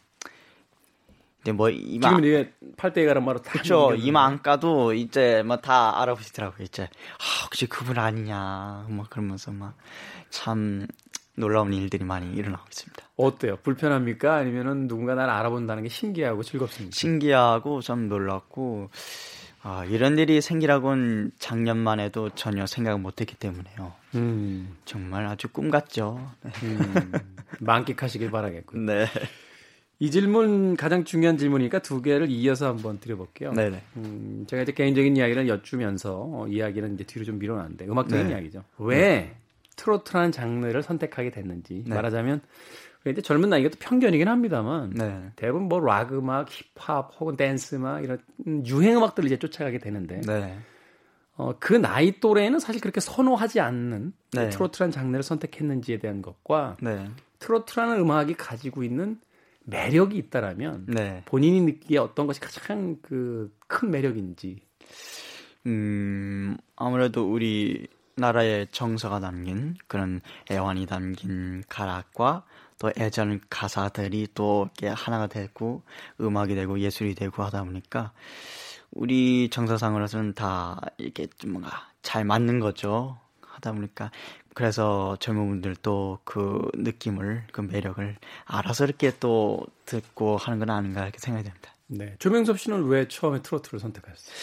이제 1.43 1.53
뭐 1.53 1.71
이마 1.71 2.11
지금 2.11 2.25
이게 2.25 2.53
팔대가란 2.77 3.25
말로 3.25 3.41
다 3.41 3.53
그렇죠. 3.53 3.95
이마 3.95 4.25
안 4.27 4.43
까도 4.43 4.93
이제 4.93 5.43
뭐다 5.43 6.03
알아보시더라고요. 6.03 6.65
이제 6.65 6.83
아, 6.85 7.45
혹시 7.45 7.67
그분 7.67 7.99
아니냐 7.99 8.87
뭐 8.89 9.07
그러면서 9.09 9.51
막 9.53 9.75
참 10.31 10.87
놀라운 11.37 11.73
일들이 11.73 12.05
많이 12.05 12.33
일어나고 12.35 12.65
있습니다. 12.71 13.03
어때요? 13.17 13.57
불편합니까? 13.63 14.37
아니면은 14.37 14.89
누군가 14.89 15.15
나를 15.15 15.33
알아본다는 15.33 15.83
게 15.83 15.89
신기하고 15.89 16.43
즐겁습니까? 16.43 16.95
신기하고 16.95 17.81
좀 17.81 18.09
놀랍고 18.09 18.91
아, 19.63 19.85
이런 19.85 20.19
일이 20.19 20.41
생기라고는 20.41 21.33
작년만 21.39 22.01
해도 22.01 22.31
전혀 22.31 22.67
생각 22.67 22.99
못했기 23.01 23.37
때문에요. 23.37 23.93
음. 24.15 24.77
정말 24.85 25.27
아주 25.27 25.49
꿈 25.49 25.71
같죠. 25.71 26.31
네. 26.43 26.51
음, 26.63 27.13
만끽하시길 27.61 28.31
바라겠고요. 28.31 28.81
네. 28.83 29.07
이 29.99 30.11
질문 30.11 30.77
가장 30.77 31.05
중요한 31.05 31.37
질문이니까 31.37 31.81
두 31.81 32.01
개를 32.01 32.31
이어서 32.31 32.69
한번 32.69 33.01
드려볼게요. 33.01 33.53
네네. 33.53 33.83
음, 33.97 34.45
제가 34.49 34.63
이제 34.63 34.73
개인적인 34.73 35.15
이야기를 35.15 35.47
여쭈면서 35.47 36.23
어, 36.33 36.47
이야기는 36.49 36.95
이제 36.95 37.05
뒤로 37.05 37.27
좀 37.27 37.39
밀어놨는데 37.39 37.85
음악적인 37.87 38.29
네. 38.29 38.33
이야기죠. 38.33 38.65
왜 38.79 38.97
네. 38.97 39.37
트로트라는 39.77 40.33
장르를 40.33 40.83
선택하게 40.83 41.31
됐는지 41.31 41.85
네. 41.87 41.95
말하자면 41.95 42.41
근데 43.03 43.23
젊은 43.23 43.49
나이가 43.49 43.71
또 43.71 43.77
편견이긴 43.79 44.29
합니다만 44.29 44.91
네. 44.91 45.31
대부분 45.37 45.69
뭐 45.69 45.81
락 45.81 46.13
음악, 46.13 46.49
힙합 46.51 47.13
혹은 47.19 47.37
댄스 47.37 47.77
음악 47.77 48.05
이런 48.05 48.21
유행 48.67 48.97
음악들을 48.99 49.27
이제 49.27 49.39
쫓아가게 49.39 49.79
되는데 49.79 50.21
네. 50.21 50.59
어, 51.37 51.55
그 51.59 51.73
나이 51.73 52.21
또래는 52.21 52.59
사실 52.59 52.81
그렇게 52.81 53.01
선호하지 53.01 53.61
않는 53.61 54.13
네. 54.33 54.51
트로트라는 54.51 54.93
장르를 54.93 55.23
선택했는지에 55.23 55.99
대한 55.99 56.21
것과 56.21 56.77
네. 56.83 57.09
트로트라는 57.39 57.99
음악이 57.99 58.35
가지고 58.35 58.83
있는 58.83 59.19
매력이 59.65 60.17
있다라면 60.19 60.87
네. 60.89 61.23
본인이 61.25 61.61
느끼기에 61.63 61.99
어떤 61.99 62.27
것이 62.27 62.41
가장 62.41 62.97
그 63.01 63.51
큰 63.71 63.91
매력인지 63.93 64.59
음 65.67 66.57
아무래도 66.77 67.33
우리 67.33 67.87
나라의 68.17 68.67
정서가 68.73 69.21
담긴 69.21 69.77
그런 69.87 70.21
애환이 70.51 70.87
담긴 70.87 71.63
가락과 71.69 72.45
또 72.81 72.91
애절 72.99 73.41
가사들이 73.51 74.29
또 74.35 74.69
이렇게 74.75 74.89
하나가 74.89 75.27
되고 75.29 75.83
음악이 76.21 76.55
되고 76.55 76.81
예술이 76.81 77.15
되고 77.15 77.45
하다 77.45 77.65
보니까 77.65 78.13
우리 78.91 79.51
정서상으로서는 79.51 80.35
다 80.35 80.81
이렇게 80.97 81.29
좀 81.39 81.53
뭔가 81.53 81.89
잘 82.03 82.25
맞는 82.25 82.59
거죠. 82.59 83.19
하다 83.43 83.73
보니까 83.73 84.11
그래서 84.55 85.17
젊은 85.21 85.47
분들도 85.49 86.21
그 86.25 86.71
느낌을 86.75 87.45
그 87.53 87.61
매력을 87.61 88.17
알아서 88.47 88.85
이렇게 88.85 89.13
또 89.21 89.65
듣고 89.85 90.39
하는 90.39 90.59
건 90.59 90.71
아닌가 90.71 91.03
이렇게 91.03 91.19
생각이 91.19 91.45
됩니다. 91.45 91.75
네. 91.87 92.17
조명섭 92.19 92.59
씨는 92.59 92.87
왜 92.87 93.07
처음에 93.09 93.43
트로트를 93.43 93.79
선택하셨어요? 93.79 94.35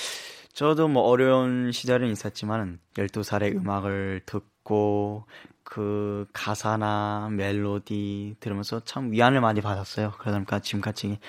저도 0.53 0.87
뭐 0.87 1.03
어려운 1.03 1.71
시절은 1.71 2.11
있었지만 2.11 2.79
12살에 2.95 3.55
음악을 3.55 4.21
듣고 4.25 5.25
그 5.69 6.25
가사나 6.31 7.27
멜로디 7.33 8.37
들으면서 8.39 8.79
참 8.85 9.11
위안을 9.11 9.41
많이 9.41 9.59
받았어요. 9.59 10.13
그러다 10.17 10.37
보니까 10.37 10.59
지금까지 10.59 11.19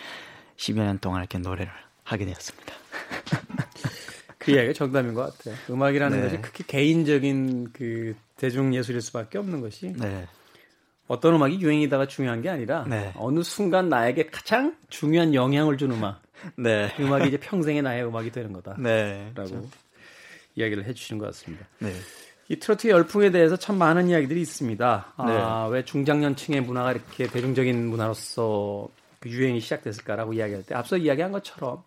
10여 0.57 0.77
년 0.77 0.99
동안 1.01 1.23
이렇게 1.23 1.39
노래를 1.39 1.73
하게 2.05 2.25
되었습니다. 2.25 2.73
그 4.39 4.53
이야기가 4.53 4.75
정답인 4.75 5.13
것 5.13 5.37
같아요. 5.37 5.57
음악이라는 5.69 6.21
네. 6.21 6.25
것이 6.25 6.41
크게 6.41 6.65
개인적인 6.69 7.73
그 7.73 8.15
대중 8.37 8.73
예술일 8.73 9.01
수밖에 9.03 9.39
없는 9.39 9.61
것이 9.61 9.93
네. 9.97 10.29
어떤 11.09 11.35
음악이 11.35 11.61
유행이다가 11.61 12.07
중요한 12.07 12.41
게 12.41 12.49
아니라 12.49 12.85
네. 12.89 13.13
어느 13.17 13.43
순간 13.43 13.89
나에게 13.89 14.29
가장 14.29 14.77
중요한 14.89 15.35
영향을 15.35 15.79
준 15.79 15.91
음악. 15.91 16.23
네. 16.57 16.93
그 16.97 17.03
음악이 17.03 17.27
이제 17.27 17.39
평생의 17.39 17.83
나의 17.83 18.07
음악이 18.07 18.31
되는 18.31 18.53
거다라고 18.53 18.83
네. 18.85 19.33
그렇죠. 19.35 19.69
이야기를 20.55 20.85
해주시는 20.85 21.19
것 21.19 21.27
같습니다. 21.27 21.67
네. 21.81 21.93
이 22.49 22.59
트로트 22.59 22.89
열풍에 22.89 23.31
대해서 23.31 23.57
참 23.57 23.77
많은 23.77 24.09
이야기들이 24.09 24.41
있습니다. 24.41 25.13
아, 25.17 25.67
네. 25.69 25.75
왜 25.75 25.85
중장년층의 25.85 26.63
문화가 26.63 26.93
이렇게 26.93 27.27
대중적인 27.27 27.87
문화로서 27.89 28.89
그 29.21 29.29
유행이 29.29 29.61
시작됐을까라고 29.61 30.33
이야기할 30.33 30.63
때 30.65 30.75
앞서 30.75 30.97
이야기한 30.97 31.33
것처럼 31.33 31.83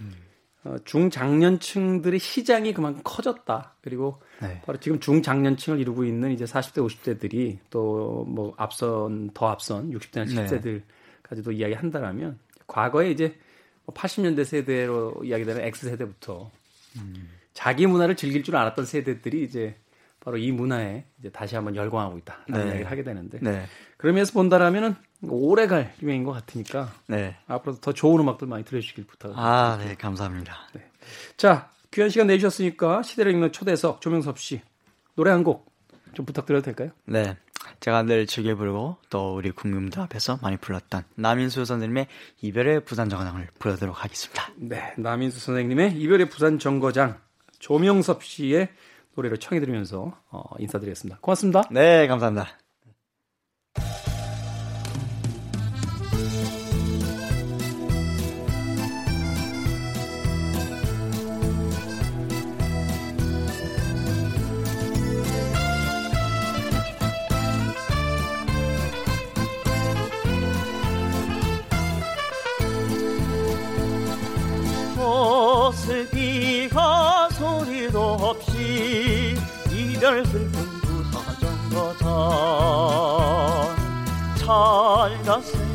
음. 0.00 0.12
어, 0.64 0.76
중장년층들의 0.84 2.18
시장이 2.18 2.72
그만큼 2.72 3.02
커졌다. 3.04 3.74
그리고 3.82 4.20
네. 4.40 4.62
바로 4.64 4.78
지금 4.78 4.98
중장년층을 5.00 5.80
이루고 5.80 6.04
있는 6.04 6.32
이제 6.32 6.44
40대, 6.44 6.86
50대들이 6.86 7.58
또 7.70 8.06
뭐 8.26 8.54
앞선 8.56 9.30
더 9.32 9.48
앞선 9.48 9.90
60대나 9.90 10.26
70대들까지도 10.26 11.50
네. 11.50 11.54
이야기한다라면 11.56 12.38
과거에 12.66 13.10
이제 13.10 13.38
80년대 13.86 14.34
뭐 14.34 14.44
세대로 14.44 15.14
이야기되는 15.24 15.62
X 15.62 15.90
세대부터 15.90 16.50
음. 16.96 17.30
자기 17.54 17.86
문화를 17.86 18.16
즐길 18.16 18.42
줄 18.42 18.56
알았던 18.56 18.84
세대들이 18.84 19.44
이제 19.44 19.76
바로 20.26 20.38
이 20.38 20.50
문화에 20.50 21.04
이제 21.20 21.30
다시 21.30 21.54
한번 21.54 21.76
열광하고 21.76 22.18
있다라는 22.18 22.64
네. 22.64 22.66
이야기를 22.66 22.90
하게 22.90 23.04
되는데 23.04 23.38
네. 23.40 23.64
그러면서 23.96 24.32
본다라면은 24.32 24.96
오래 25.22 25.68
갈 25.68 25.94
유행인 26.02 26.24
것 26.24 26.32
같으니까 26.32 26.92
네. 27.06 27.36
앞으로도 27.46 27.80
더 27.80 27.92
좋은 27.92 28.20
음악들 28.20 28.48
많이 28.48 28.64
들려주길 28.64 29.06
부탁드립니다. 29.06 29.40
아, 29.40 29.78
네, 29.78 29.94
감사합니다. 29.94 30.68
네. 30.74 30.90
자, 31.36 31.70
귀한 31.92 32.10
시간 32.10 32.26
내주셨으니까 32.26 33.04
시대를 33.04 33.30
읽는 33.34 33.52
초대석 33.52 34.00
조명섭 34.00 34.40
씨 34.40 34.62
노래 35.14 35.30
한 35.30 35.44
곡 35.44 35.76
좀 36.14 36.26
부탁드려도 36.26 36.64
될까요? 36.64 36.90
네. 37.04 37.36
제가 37.78 38.02
늘 38.02 38.26
즐겨 38.26 38.56
부르고 38.56 38.96
또 39.10 39.36
우리 39.36 39.52
국민들 39.52 40.00
앞에서 40.00 40.38
많이 40.42 40.56
불렀던 40.56 41.04
남인수 41.14 41.64
선생님의 41.66 42.08
이별의 42.40 42.84
부산 42.84 43.08
정거장을 43.08 43.46
불러드리도록 43.60 44.02
하겠습니다. 44.02 44.50
네, 44.56 44.92
남인수 44.96 45.38
선생님의 45.38 45.92
이별의 46.00 46.30
부산 46.30 46.58
정거장 46.58 47.20
조명섭 47.60 48.24
씨의 48.24 48.70
노래를 49.16 49.38
청해 49.38 49.60
드리면서 49.60 50.12
어, 50.30 50.42
인사드리겠습니다. 50.58 51.18
고맙습니다. 51.20 51.62
네, 51.70 52.06
감사합니다. 52.06 52.65
이별 80.06 80.24
슬픈 80.24 80.52
부사정거장. 80.82 82.06
잘 84.38 85.22
가세 85.24 85.65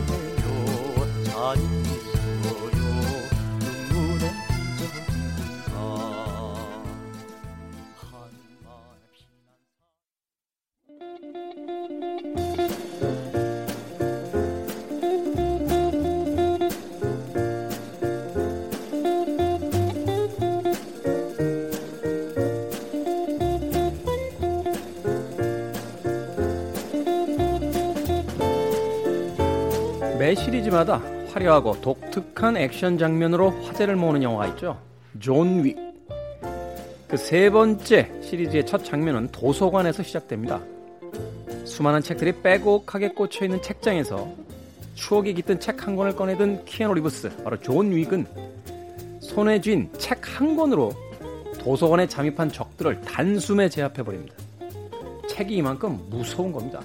매 30.31 30.35
시리즈마다 30.35 31.01
화려하고 31.33 31.81
독특한 31.81 32.55
액션 32.55 32.97
장면으로 32.97 33.49
화제를 33.63 33.97
모으는 33.97 34.23
영화가 34.23 34.47
있죠. 34.53 34.79
존 35.19 35.65
윅. 35.65 35.75
그 37.09 37.17
세 37.17 37.49
번째 37.49 38.09
시리즈의 38.21 38.65
첫 38.65 38.85
장면은 38.85 39.27
도서관에서 39.33 40.03
시작됩니다. 40.03 40.61
수많은 41.65 42.01
책들이 42.01 42.31
빼곡하게 42.41 43.09
꽂혀 43.09 43.43
있는 43.43 43.61
책장에서 43.61 44.29
추억이 44.95 45.33
깃든 45.33 45.59
책 45.59 45.85
한 45.85 45.97
권을 45.97 46.15
꺼내든 46.15 46.63
키아누 46.63 46.93
리브스, 46.93 47.43
바로 47.43 47.59
존 47.59 47.91
윅은 47.91 48.25
손에 49.19 49.59
쥔 49.59 49.89
책 49.97 50.21
한 50.23 50.55
권으로 50.55 50.93
도서관에 51.59 52.07
잠입한 52.07 52.53
적들을 52.53 53.01
단숨에 53.01 53.67
제압해 53.67 54.01
버립니다. 54.01 54.33
책이 55.27 55.57
이만큼 55.57 55.99
무서운 56.09 56.53
겁니다. 56.53 56.79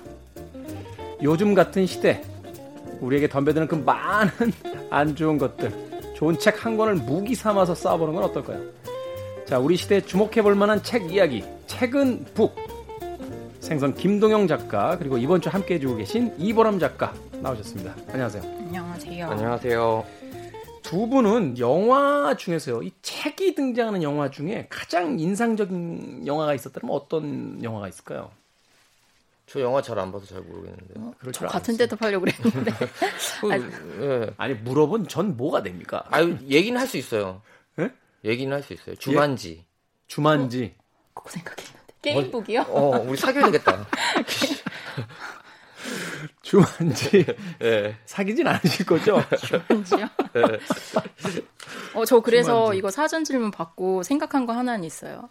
요즘 1.22 1.54
같은 1.54 1.86
시대 1.86 2.20
우리에게 3.00 3.28
덤벼드는 3.28 3.68
그 3.68 3.74
많은 3.76 4.30
안 4.90 5.14
좋은 5.16 5.38
것들, 5.38 5.72
좋은 6.14 6.38
책 6.38 6.64
한 6.64 6.76
권을 6.76 6.94
무기 6.94 7.34
삼아서 7.34 7.74
싸워보는 7.74 8.14
건 8.14 8.24
어떨까요? 8.24 8.60
자, 9.46 9.58
우리 9.58 9.76
시대에 9.76 10.00
주목해볼 10.00 10.54
만한 10.54 10.82
책 10.82 11.10
이야기, 11.12 11.44
책은 11.66 12.26
북. 12.34 12.54
생선 13.60 13.94
김동영 13.94 14.46
작가, 14.46 14.96
그리고 14.96 15.18
이번 15.18 15.40
주 15.40 15.48
함께 15.48 15.74
해주고 15.74 15.96
계신 15.96 16.32
이보람 16.38 16.78
작가 16.78 17.12
나오셨습니다. 17.42 17.94
안녕하세요. 18.08 18.42
안녕하세요. 18.42 19.28
안녕하세요. 19.28 20.04
두 20.82 21.08
분은 21.08 21.58
영화 21.58 22.36
중에서요, 22.36 22.82
이 22.84 22.92
책이 23.02 23.56
등장하는 23.56 24.04
영화 24.04 24.30
중에 24.30 24.66
가장 24.70 25.18
인상적인 25.18 26.26
영화가 26.26 26.54
있었다면 26.54 26.94
어떤 26.94 27.62
영화가 27.62 27.88
있을까요? 27.88 28.30
저 29.46 29.60
영화 29.60 29.80
잘 29.80 29.96
안 29.98 30.10
봐서 30.10 30.26
잘 30.26 30.40
모르겠는데. 30.42 30.94
어, 30.98 31.12
저 31.32 31.46
같은 31.46 31.76
데도 31.76 31.96
팔려고 31.96 32.24
그랬는데. 32.26 32.72
그, 33.40 33.52
아니, 33.52 33.64
네. 33.98 34.30
아니 34.36 34.54
물어본 34.54 35.06
전 35.08 35.36
뭐가 35.36 35.62
됩니까? 35.62 36.04
아유 36.10 36.36
얘기는 36.48 36.78
할 36.80 36.86
수 36.88 36.96
있어요. 36.96 37.42
네? 37.76 37.90
얘기는 38.24 38.52
할 38.52 38.62
수 38.62 38.72
있어요. 38.72 38.96
주만지. 38.96 39.58
예? 39.60 39.64
주만지. 40.08 40.74
어? 40.78 40.82
그거 41.14 41.30
생각했는데. 41.30 41.76
게임북이요? 42.02 42.62
어, 42.68 42.98
우리 43.06 43.16
사귀어야 43.16 43.46
되겠다. 43.46 43.86
주만지. 46.42 47.26
네. 47.58 47.96
사귀진 48.04 48.46
않으실 48.46 48.86
거죠? 48.86 49.20
주만지요? 49.68 50.08
네. 50.34 50.42
어, 51.94 52.04
저 52.04 52.20
그래서 52.20 52.64
주만지. 52.66 52.78
이거 52.78 52.90
사전 52.90 53.24
질문 53.24 53.50
받고 53.50 54.02
생각한 54.02 54.46
거 54.46 54.52
하나는 54.52 54.84
있어요. 54.84 55.28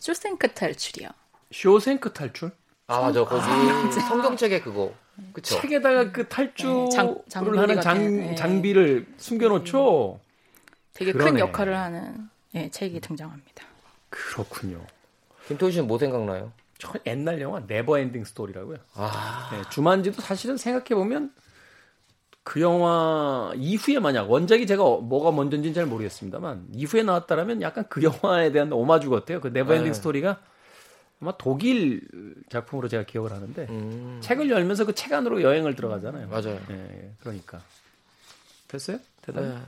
쇼생크 0.00 0.52
탈출이요. 0.54 1.08
쇼생크 1.52 2.12
탈출? 2.12 2.50
아 2.90 3.00
맞아 3.00 3.22
거기 3.22 3.42
아, 3.42 3.90
성경책에 3.90 4.62
그거 4.62 4.92
그쵸 5.34 5.60
책에다가 5.60 6.10
그 6.10 6.26
탈주를 6.26 6.84
네, 6.84 6.88
장, 6.88 7.18
장비를 7.28 7.58
하는 7.58 7.80
장, 7.82 8.16
네. 8.16 8.34
장비를 8.34 9.06
숨겨놓죠. 9.18 10.18
되게 10.94 11.12
그러네. 11.12 11.30
큰 11.32 11.38
역할을 11.38 11.76
하는 11.76 12.30
예, 12.54 12.70
책이 12.70 13.00
등장합니다. 13.00 13.64
그렇군요. 14.08 14.80
김토희 15.48 15.72
씨는 15.72 15.86
뭐 15.86 15.98
생각나요? 15.98 16.50
저 16.78 16.94
옛날 17.06 17.40
영화 17.42 17.60
네버엔딩 17.66 18.24
스토리라고요. 18.24 18.78
아. 18.94 19.50
네, 19.52 19.62
주만지도 19.70 20.22
사실은 20.22 20.56
생각해 20.56 20.94
보면 20.94 21.30
그 22.42 22.62
영화 22.62 23.52
이후에 23.54 23.98
만약 23.98 24.30
원작이 24.30 24.66
제가 24.66 24.82
뭐가 24.82 25.30
먼저인지는 25.32 25.74
잘 25.74 25.84
모르겠습니다만 25.84 26.68
이후에 26.72 27.02
나왔다라면 27.02 27.60
약간 27.60 27.84
그 27.90 28.02
영화에 28.02 28.50
대한 28.50 28.72
오마주 28.72 29.10
같아요. 29.10 29.42
그 29.42 29.48
네버엔딩 29.48 29.88
네. 29.88 29.92
스토리가 29.92 30.40
아마 31.20 31.36
독일 31.36 32.02
작품으로 32.48 32.88
제가 32.88 33.04
기억을 33.04 33.32
하는데 33.32 33.66
음. 33.70 34.20
책을 34.22 34.50
열면서 34.50 34.84
그 34.84 34.92
책 34.94 35.12
안으로 35.12 35.42
여행을 35.42 35.74
들어가잖아요. 35.74 36.28
맞아요. 36.28 36.60
예, 36.70 37.10
그러니까 37.20 37.60
됐어요? 38.68 38.98
대단. 39.22 39.42
네, 39.44 39.58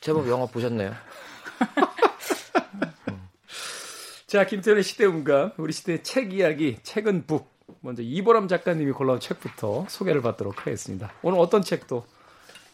제법 0.00 0.28
영화 0.28 0.46
보셨네요. 0.46 0.94
자, 4.26 4.46
김태현의 4.46 4.82
시대음감, 4.82 5.52
우리 5.58 5.72
시대의 5.72 6.02
책 6.02 6.32
이야기, 6.32 6.78
책은 6.82 7.26
북. 7.26 7.52
먼저 7.80 8.02
이보람 8.02 8.48
작가님이 8.48 8.92
골라온 8.92 9.20
책부터 9.20 9.86
소개를 9.88 10.22
받도록 10.22 10.60
하겠습니다. 10.66 11.12
오늘 11.22 11.38
어떤 11.38 11.62
책도 11.62 12.04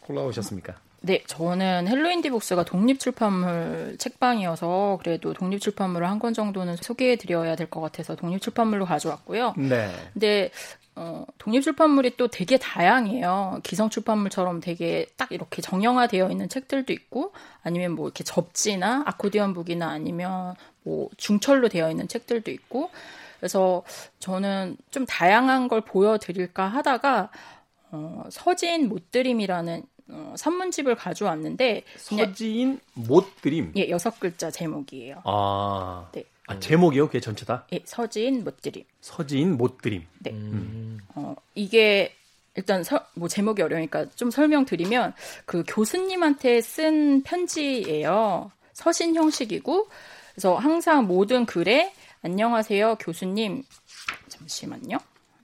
골라오셨습니까? 0.01 0.75
네, 1.03 1.23
저는 1.25 1.87
헬로인디북스가 1.87 2.63
독립 2.63 2.99
출판물 2.99 3.95
책방이어서 3.97 4.99
그래도 5.01 5.33
독립 5.33 5.59
출판물을 5.59 6.07
한 6.07 6.19
권 6.19 6.33
정도는 6.35 6.75
소개해 6.75 7.15
드려야 7.15 7.55
될 7.55 7.67
것 7.67 7.81
같아서 7.81 8.15
독립 8.15 8.39
출판물로 8.41 8.85
가져왔고요. 8.85 9.55
네. 9.57 9.89
근데 10.13 10.51
어, 10.95 11.25
독립 11.39 11.61
출판물이 11.63 12.17
또 12.17 12.27
되게 12.27 12.57
다양해요. 12.59 13.61
기성 13.63 13.89
출판물처럼 13.89 14.59
되게 14.61 15.07
딱 15.17 15.31
이렇게 15.31 15.63
정형화되어 15.63 16.29
있는 16.29 16.47
책들도 16.49 16.93
있고, 16.93 17.33
아니면 17.63 17.93
뭐 17.93 18.05
이렇게 18.07 18.23
접지나 18.23 19.03
아코디언북이나 19.07 19.87
아니면 19.89 20.53
뭐 20.83 21.09
중철로 21.17 21.69
되어 21.69 21.89
있는 21.89 22.07
책들도 22.07 22.51
있고, 22.51 22.91
그래서 23.39 23.81
저는 24.19 24.77
좀 24.91 25.07
다양한 25.07 25.67
걸 25.67 25.81
보여드릴까 25.81 26.67
하다가 26.67 27.31
어, 27.91 28.23
서진 28.29 28.87
못드림이라는 28.87 29.83
어, 30.11 30.33
산문집을 30.37 30.95
가져왔는데 30.95 31.83
서지인 31.97 32.79
못드림. 32.93 33.73
예, 33.77 33.89
여섯 33.89 34.19
글자 34.19 34.51
제목이에요. 34.51 35.21
아, 35.23 36.09
네. 36.11 36.23
아 36.47 36.59
제목이요? 36.59 37.07
그게 37.07 37.19
전체다? 37.19 37.67
예, 37.73 37.79
서지인 37.85 38.43
못드림. 38.43 38.83
서지인 38.99 39.57
못드림. 39.57 40.05
네. 40.19 40.31
음. 40.31 40.99
어, 41.15 41.35
이게 41.55 42.13
일단 42.55 42.83
서, 42.83 43.05
뭐 43.15 43.27
제목이 43.27 43.61
어려우니까 43.61 44.09
좀 44.15 44.29
설명드리면 44.29 45.13
그 45.45 45.63
교수님한테 45.67 46.61
쓴 46.61 47.23
편지예요. 47.23 48.51
서신 48.73 49.15
형식이고 49.15 49.87
그래서 50.33 50.55
항상 50.55 51.07
모든 51.07 51.45
글에 51.45 51.93
안녕하세요 52.23 52.95
교수님 52.95 53.63
잠시만요. 54.27 54.97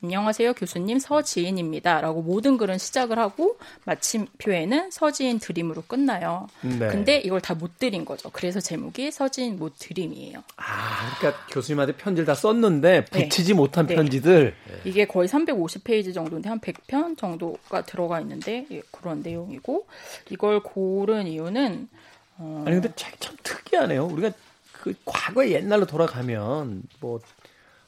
안녕하세요 0.04 0.54
교수님 0.54 1.00
서지인입니다. 1.00 2.02
라고 2.02 2.22
모든 2.22 2.58
글은 2.58 2.78
시작을 2.78 3.18
하고 3.18 3.58
마침표에는 3.86 4.92
서지인 4.92 5.40
드림으로 5.40 5.84
끝나요. 5.88 6.48
네. 6.62 6.88
근데 6.88 7.18
이걸 7.18 7.42
다 7.42 7.58
못 7.58 7.80
드린 7.80 8.06
거죠. 8.06 8.30
그래서 8.32 8.60
제목이 8.60 9.12
서지인 9.12 9.58
못 9.58 9.74
드림이에요. 9.80 10.44
아, 10.58 11.18
그러니까 11.18 11.44
교수님한테 11.48 11.94
편지를 11.94 12.26
다 12.26 12.36
썼는데 12.36 13.06
네. 13.06 13.24
붙이지 13.24 13.54
네. 13.54 13.54
못한 13.56 13.88
편지들. 13.88 14.54
네. 14.68 14.82
이게 14.86 15.06
거의 15.06 15.28
350페이지 15.28 16.14
정도인데 16.14 16.48
한 16.50 16.60
100편 16.60 17.18
정도가 17.18 17.86
들어가 17.86 18.22
있는데 18.22 18.68
예, 18.70 18.82
그런 18.92 19.24
내용이고 19.24 19.88
이걸 20.30 20.62
고른 20.62 21.26
이유는 21.26 21.90
어... 22.38 22.64
아니 22.68 22.76
근데 22.76 22.94
책이 22.96 23.18
참 23.20 23.36
특이하네요. 23.42 24.06
우리가 24.06 24.32
그 24.72 24.94
과거에 25.06 25.52
옛날로 25.52 25.86
돌아가면 25.88 26.84
뭐 27.00 27.20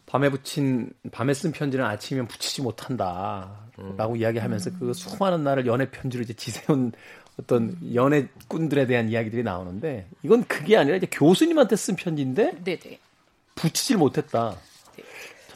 밤에 0.09 0.29
붙인 0.29 0.91
밤에 1.11 1.35
쓴 1.35 1.51
편지는 1.51 1.85
아침이면 1.85 2.27
붙이지 2.27 2.63
못한다라고 2.63 4.13
음. 4.13 4.17
이야기하면서 4.17 4.71
그 4.79 4.93
수많은 4.93 5.43
날을 5.43 5.67
연애 5.67 5.89
편지로 5.91 6.23
이제 6.23 6.33
지새운 6.33 6.91
어떤 7.39 7.77
연애꾼들에 7.93 8.87
대한 8.87 9.09
이야기들이 9.09 9.43
나오는데 9.43 10.07
이건 10.23 10.45
그게 10.45 10.77
아니라 10.77 10.97
이제 10.97 11.07
교수님한테 11.11 11.75
쓴 11.75 11.95
편지인데 11.95 12.63
네네. 12.63 12.99
붙이질 13.53 13.97
못했다. 13.97 14.57
네. 14.97 15.03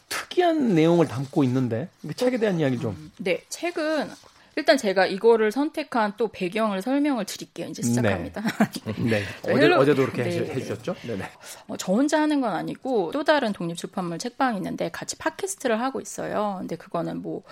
특이한 0.07 0.75
내용을 0.75 1.07
담고 1.07 1.43
있는데 1.45 1.89
책에 2.15 2.37
대한 2.37 2.59
이야기 2.59 2.77
좀. 2.77 3.11
네, 3.17 3.41
책은 3.49 4.07
일단 4.55 4.77
제가 4.77 5.05
이거를 5.05 5.51
선택한 5.51 6.13
또 6.17 6.27
배경을 6.27 6.81
설명을 6.81 7.25
드릴게요. 7.25 7.67
이제 7.67 7.81
시작합니다. 7.81 8.41
네. 8.41 8.93
네. 9.09 9.23
어제, 9.43 9.73
어제 9.73 9.95
도 9.95 10.03
그렇게 10.03 10.23
네. 10.23 10.37
해주셨죠? 10.53 10.95
네네. 11.07 11.23
어, 11.67 11.77
저 11.77 11.91
혼자 11.91 12.21
하는 12.21 12.41
건 12.41 12.53
아니고 12.53 13.11
또 13.11 13.23
다른 13.23 13.53
독립출판물 13.53 14.19
책방이 14.19 14.57
있는데 14.57 14.89
같이 14.89 15.17
팟캐스트를 15.17 15.79
하고 15.81 16.01
있어요. 16.01 16.57
근데 16.59 16.75
그거는 16.75 17.21
뭐 17.21 17.43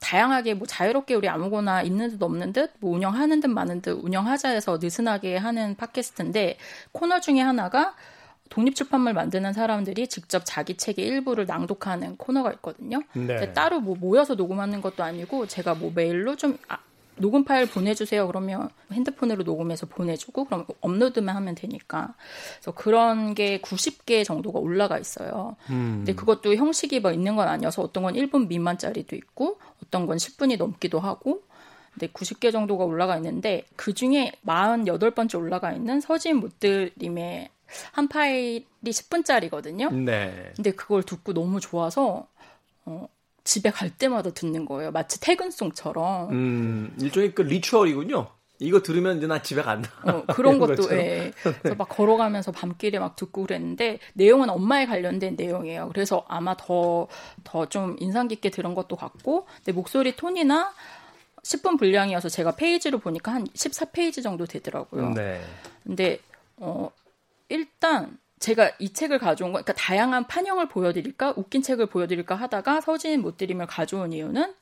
다양하게 0.00 0.54
뭐 0.54 0.66
자유롭게 0.66 1.14
우리 1.14 1.28
아무거나 1.28 1.82
있는 1.82 2.10
듯 2.10 2.22
없는 2.22 2.52
듯 2.52 2.72
뭐 2.80 2.94
운영하는 2.94 3.40
듯 3.40 3.46
마는 3.48 3.80
듯 3.82 3.92
운영하자 4.02 4.50
해서 4.50 4.78
느슨하게 4.80 5.36
하는 5.36 5.74
팟캐스트인데 5.76 6.58
코너 6.92 7.20
중에 7.20 7.40
하나가 7.40 7.94
독립출판물 8.48 9.12
만드는 9.12 9.52
사람들이 9.52 10.08
직접 10.08 10.42
자기 10.44 10.76
책의 10.76 11.04
일부를 11.04 11.46
낭독하는 11.46 12.16
코너가 12.16 12.52
있거든요. 12.54 13.02
네. 13.14 13.52
따로 13.52 13.80
뭐 13.80 13.96
모여서 13.96 14.34
녹음하는 14.34 14.80
것도 14.80 15.02
아니고 15.02 15.46
제가 15.46 15.74
뭐 15.74 15.92
메일로 15.94 16.36
좀 16.36 16.56
아, 16.68 16.78
녹음 17.16 17.44
파일 17.44 17.66
보내주세요. 17.66 18.26
그러면 18.26 18.68
핸드폰으로 18.92 19.42
녹음해서 19.42 19.86
보내주고 19.86 20.44
그럼 20.44 20.66
업로드만 20.80 21.34
하면 21.36 21.54
되니까. 21.54 22.14
그래서 22.56 22.72
그런 22.72 23.34
게 23.34 23.60
90개 23.60 24.24
정도가 24.24 24.58
올라가 24.58 24.98
있어요. 24.98 25.56
음. 25.70 26.04
근데 26.04 26.14
그것도 26.14 26.54
형식이 26.54 27.00
뭐 27.00 27.12
있는 27.12 27.36
건 27.36 27.48
아니어서 27.48 27.82
어떤 27.82 28.02
건 28.02 28.14
1분 28.14 28.48
미만짜리도 28.48 29.16
있고 29.16 29.58
어떤 29.82 30.06
건 30.06 30.18
10분이 30.18 30.58
넘기도 30.58 31.00
하고 31.00 31.42
근데 31.94 32.08
90개 32.08 32.52
정도가 32.52 32.84
올라가 32.84 33.16
있는데 33.16 33.64
그 33.74 33.94
중에 33.94 34.32
48번째 34.44 35.38
올라가 35.38 35.72
있는 35.72 36.00
서진 36.00 36.36
못들님의 36.36 37.48
한 37.92 38.08
파일이 38.08 38.64
10분짜리거든요. 38.84 39.92
네. 39.94 40.52
근데 40.56 40.70
그걸 40.72 41.02
듣고 41.02 41.32
너무 41.32 41.60
좋아서 41.60 42.26
어, 42.84 43.08
집에 43.44 43.70
갈 43.70 43.90
때마다 43.90 44.30
듣는 44.30 44.64
거예요. 44.66 44.90
마치 44.90 45.20
퇴근송처럼. 45.20 46.30
음, 46.30 46.96
일종의 47.00 47.34
그 47.34 47.42
리추얼이군요. 47.42 48.28
이거 48.58 48.80
들으면 48.82 49.18
이제 49.18 49.26
나 49.26 49.42
집에 49.42 49.60
간다. 49.60 49.90
어, 50.04 50.24
그런 50.32 50.58
것도 50.58 50.90
예. 50.92 51.30
그래서 51.42 51.74
막 51.76 51.88
걸어가면서 51.90 52.52
밤길에 52.52 52.98
막 52.98 53.14
듣고 53.14 53.42
그랬는데 53.42 53.98
내용은 54.14 54.48
엄마에 54.48 54.86
관련된 54.86 55.36
내용이에요. 55.36 55.90
그래서 55.92 56.24
아마 56.28 56.56
더 56.56 57.08
더 57.44 57.66
좀 57.66 57.96
인상 58.00 58.28
깊게 58.28 58.48
들은 58.50 58.74
것도 58.74 58.96
같고 58.96 59.46
내 59.64 59.72
목소리 59.72 60.16
톤이나 60.16 60.72
10분 61.42 61.78
분량이어서 61.78 62.28
제가 62.30 62.52
페이지로 62.56 62.98
보니까 62.98 63.32
한 63.34 63.44
14페이지 63.48 64.22
정도 64.22 64.46
되더라고요. 64.46 65.10
네. 65.10 65.40
근데 65.84 66.18
어 66.56 66.90
일단 67.48 68.18
제가 68.38 68.72
이 68.78 68.92
책을 68.92 69.18
가져온 69.18 69.52
거, 69.52 69.62
그러니까 69.62 69.72
다양한 69.74 70.26
판형을 70.26 70.68
보여드릴까, 70.68 71.34
웃긴 71.36 71.62
책을 71.62 71.86
보여드릴까 71.86 72.34
하다가 72.34 72.80
서진 72.82 73.22
못 73.22 73.36
드림을 73.38 73.66
가져온 73.66 74.12
이유는 74.12 74.54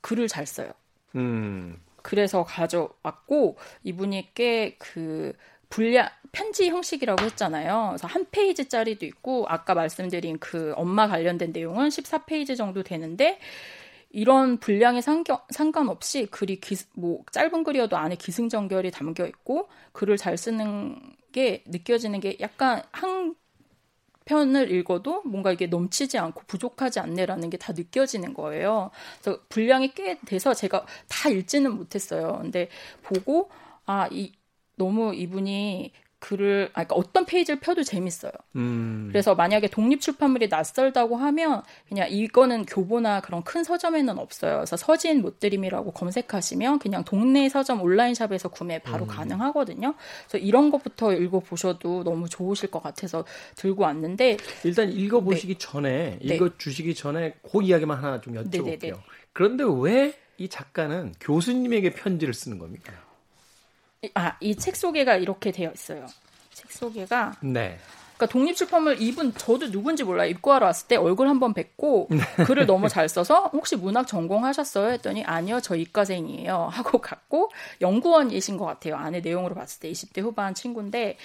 글을 0.00 0.28
잘 0.28 0.46
써요. 0.46 0.70
음. 1.16 1.80
그래서 2.02 2.44
가져왔고 2.44 3.56
이분이 3.82 4.34
꽤 4.34 4.76
그 4.78 5.32
분량 5.68 6.08
편지 6.32 6.68
형식이라고 6.68 7.24
했잖아요. 7.24 7.88
그래서 7.90 8.06
한 8.06 8.26
페이지짜리도 8.30 9.06
있고 9.06 9.46
아까 9.48 9.74
말씀드린 9.74 10.38
그 10.38 10.72
엄마 10.76 11.08
관련된 11.08 11.52
내용은 11.52 11.88
14페이지 11.88 12.56
정도 12.56 12.82
되는데 12.82 13.38
이런 14.10 14.58
분량에 14.58 15.00
상겨, 15.00 15.42
상관없이 15.50 16.26
글이 16.26 16.60
기, 16.60 16.76
뭐 16.94 17.24
짧은 17.32 17.64
글이어도 17.64 17.96
안에 17.96 18.16
기승전결이 18.16 18.90
담겨 18.90 19.26
있고 19.26 19.68
글을 19.92 20.16
잘 20.16 20.36
쓰는 20.38 20.98
게 21.36 21.62
느껴지는 21.66 22.20
게 22.20 22.36
약간 22.40 22.82
한 22.92 23.34
편을 24.26 24.72
읽어도 24.72 25.22
뭔가 25.24 25.52
이게 25.52 25.66
넘치지 25.68 26.18
않고 26.18 26.42
부족하지 26.48 27.00
않네라는 27.00 27.50
게 27.50 27.56
다 27.58 27.72
느껴지는 27.72 28.34
거예요. 28.34 28.90
그래서 29.22 29.40
분량이 29.48 29.94
꽤 29.94 30.18
돼서 30.26 30.54
제가 30.54 30.86
다 31.08 31.28
읽지는 31.30 31.72
못했어요. 31.76 32.38
근데 32.42 32.68
보고 33.02 33.50
아, 33.86 34.08
이 34.10 34.32
너무 34.76 35.14
이분이 35.14 35.92
글을 36.18 36.70
아, 36.72 36.84
그러니까 36.84 36.94
어떤 36.94 37.26
페이지를 37.26 37.60
펴도 37.60 37.82
재밌어요. 37.82 38.32
음. 38.56 39.08
그래서 39.10 39.34
만약에 39.34 39.68
독립 39.68 40.00
출판물이 40.00 40.48
낯설다고 40.48 41.16
하면 41.16 41.62
그냥 41.88 42.08
이거는 42.10 42.64
교보나 42.66 43.20
그런 43.20 43.42
큰 43.44 43.64
서점에는 43.64 44.18
없어요. 44.18 44.56
그래서 44.58 44.76
서진 44.76 45.20
못드림이라고 45.22 45.92
검색하시면 45.92 46.78
그냥 46.78 47.04
동네 47.04 47.48
서점 47.48 47.82
온라인 47.82 48.14
샵에서 48.14 48.48
구매 48.48 48.78
바로 48.78 49.04
음. 49.04 49.08
가능하거든요. 49.08 49.94
그래서 50.28 50.44
이런 50.44 50.70
것부터 50.70 51.12
읽어 51.12 51.40
보셔도 51.40 52.02
너무 52.02 52.28
좋으실 52.28 52.70
것 52.70 52.82
같아서 52.82 53.24
들고 53.56 53.82
왔는데 53.82 54.38
일단 54.64 54.90
읽어 54.90 55.20
보시기 55.20 55.54
네. 55.54 55.58
전에 55.58 56.18
네. 56.22 56.34
읽어 56.34 56.56
주시기 56.56 56.94
전에 56.94 57.34
그 57.42 57.62
이야기만 57.62 58.02
하나 58.02 58.20
좀 58.20 58.34
여쭤볼게요. 58.34 58.80
네네네. 58.80 58.92
그런데 59.32 59.64
왜 59.64 60.26
이 60.38 60.48
작가는 60.48 61.14
교수님에게 61.20 61.94
편지를 61.94 62.34
쓰는 62.34 62.58
겁니까? 62.58 62.92
아, 64.14 64.36
이 64.40 64.54
책 64.56 64.76
소개가 64.76 65.16
이렇게 65.16 65.50
되어 65.50 65.70
있어요. 65.72 66.06
책 66.52 66.70
소개가 66.72 67.34
네. 67.40 67.78
그러니까 68.16 68.32
독립출판물 68.32 69.02
이분 69.02 69.34
저도 69.34 69.70
누군지 69.70 70.02
몰라요. 70.02 70.30
입고하러 70.30 70.64
왔을 70.66 70.88
때 70.88 70.96
얼굴 70.96 71.28
한번 71.28 71.52
뵙고 71.52 72.08
네. 72.10 72.18
글을 72.44 72.64
너무 72.66 72.88
잘 72.88 73.08
써서 73.10 73.50
혹시 73.52 73.76
문학 73.76 74.06
전공하셨어요? 74.06 74.90
했더니 74.92 75.22
아니요, 75.24 75.60
저 75.60 75.76
이과생이에요. 75.76 76.68
하고 76.72 76.98
갔고 76.98 77.50
연구원이신 77.82 78.56
것 78.56 78.64
같아요. 78.64 78.96
안에 78.96 79.20
내용으로 79.20 79.54
봤을 79.54 79.80
때 79.80 79.90
20대 79.90 80.22
후반 80.22 80.54
친구인데 80.54 81.18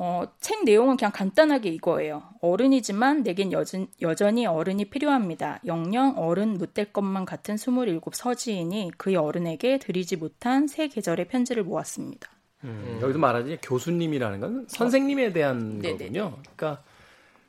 어, 0.00 0.22
책 0.40 0.64
내용은 0.64 0.96
그냥 0.96 1.10
간단하게 1.12 1.70
이거예요. 1.70 2.22
어른이지만 2.40 3.24
내겐 3.24 3.50
여전, 3.50 3.88
여전히 4.00 4.46
어른이 4.46 4.86
필요합니다. 4.86 5.60
영영 5.66 6.14
어른 6.16 6.54
못될 6.54 6.92
것만 6.92 7.24
같은 7.24 7.56
27 7.56 8.00
서지인이 8.12 8.92
그의 8.96 9.16
어른에게 9.16 9.78
드리지 9.78 10.16
못한 10.16 10.68
세 10.68 10.86
계절의 10.86 11.26
편지를 11.26 11.64
모았습니다. 11.64 12.30
음, 12.62 12.98
여기서 13.02 13.18
말하지 13.18 13.58
교수님이라는 13.60 14.40
건 14.40 14.66
선생님에 14.68 15.32
대한 15.32 15.80
어. 15.84 15.88
거군요. 15.88 16.38
그러니까 16.56 16.82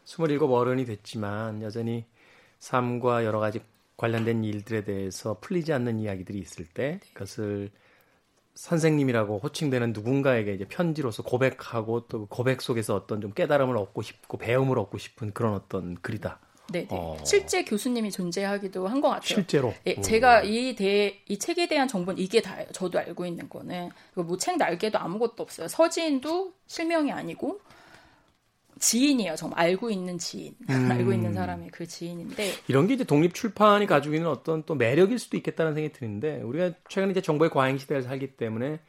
27 0.06 0.40
어른이 0.42 0.86
됐지만 0.86 1.62
여전히 1.62 2.06
삶과 2.58 3.26
여러 3.26 3.40
가지 3.40 3.62
관련된 3.96 4.44
일들에 4.44 4.84
대해서 4.84 5.38
풀리지 5.40 5.72
않는 5.74 6.00
이야기들이 6.00 6.40
있을 6.40 6.66
때 6.66 7.00
그것을 7.14 7.70
선생님이라고 8.56 9.40
호칭되는 9.40 9.94
누군가에게 9.94 10.54
이제 10.54 10.66
편지로서 10.66 11.24
고백하고 11.24 12.08
또그 12.08 12.26
고백 12.30 12.62
속에서 12.62 12.96
어떤 12.96 13.22
좀 13.22 13.32
깨달음을 13.34 13.78
얻고 13.78 14.02
싶고 14.02 14.38
배움을 14.38 14.78
얻고 14.80 14.98
싶은 14.98 15.32
그런 15.34 15.54
어떤 15.54 15.96
글이다. 16.02 16.40
네, 16.72 16.86
어. 16.92 17.18
실제 17.24 17.64
교수님이 17.64 18.12
존재하기도 18.12 18.88
한 18.88 19.02
것 19.02 19.10
같아요. 19.10 19.26
실제로. 19.26 19.74
예, 19.88 20.00
제가 20.02 20.44
이 20.44 20.76
대, 20.76 21.20
이 21.28 21.40
책에 21.40 21.68
대한 21.68 21.88
정보는 21.88 22.22
이게 22.22 22.42
다예요. 22.44 22.68
저도 22.74 23.00
알고 23.00 23.26
있는 23.26 23.50
거는 23.50 23.90
뭐 24.14 24.38
책 24.38 24.58
날개도 24.58 25.00
아무것도 25.00 25.42
없어요. 25.42 25.68
서지인도 25.68 26.54
실명이 26.68 27.12
아니고 27.12 27.60
지인이에요. 28.80 29.36
정말 29.36 29.60
알고 29.60 29.90
있는 29.90 30.18
지인, 30.18 30.56
음. 30.70 30.90
알고 30.92 31.14
있는 31.14 31.34
사람의 31.34 31.70
그 31.72 31.86
지인인데 31.86 32.52
이런 32.68 32.88
게 32.88 32.96
이제 32.96 33.04
독립 33.04 33.34
출판이 33.34 33.86
가지고 33.86 34.16
있는 34.16 34.30
어떤 34.30 34.64
또 34.64 34.76
매력일 34.76 35.20
수도 35.20 35.38
있겠다는 35.38 35.74
생각이 35.74 35.94
드는데 35.94 36.42
우리가 36.42 36.72
최근에 36.90 37.12
이제 37.12 37.22
정보의 37.22 37.50
과잉 37.50 37.78
시대를 37.78 38.04
살기 38.04 38.38
때문에 38.38 38.80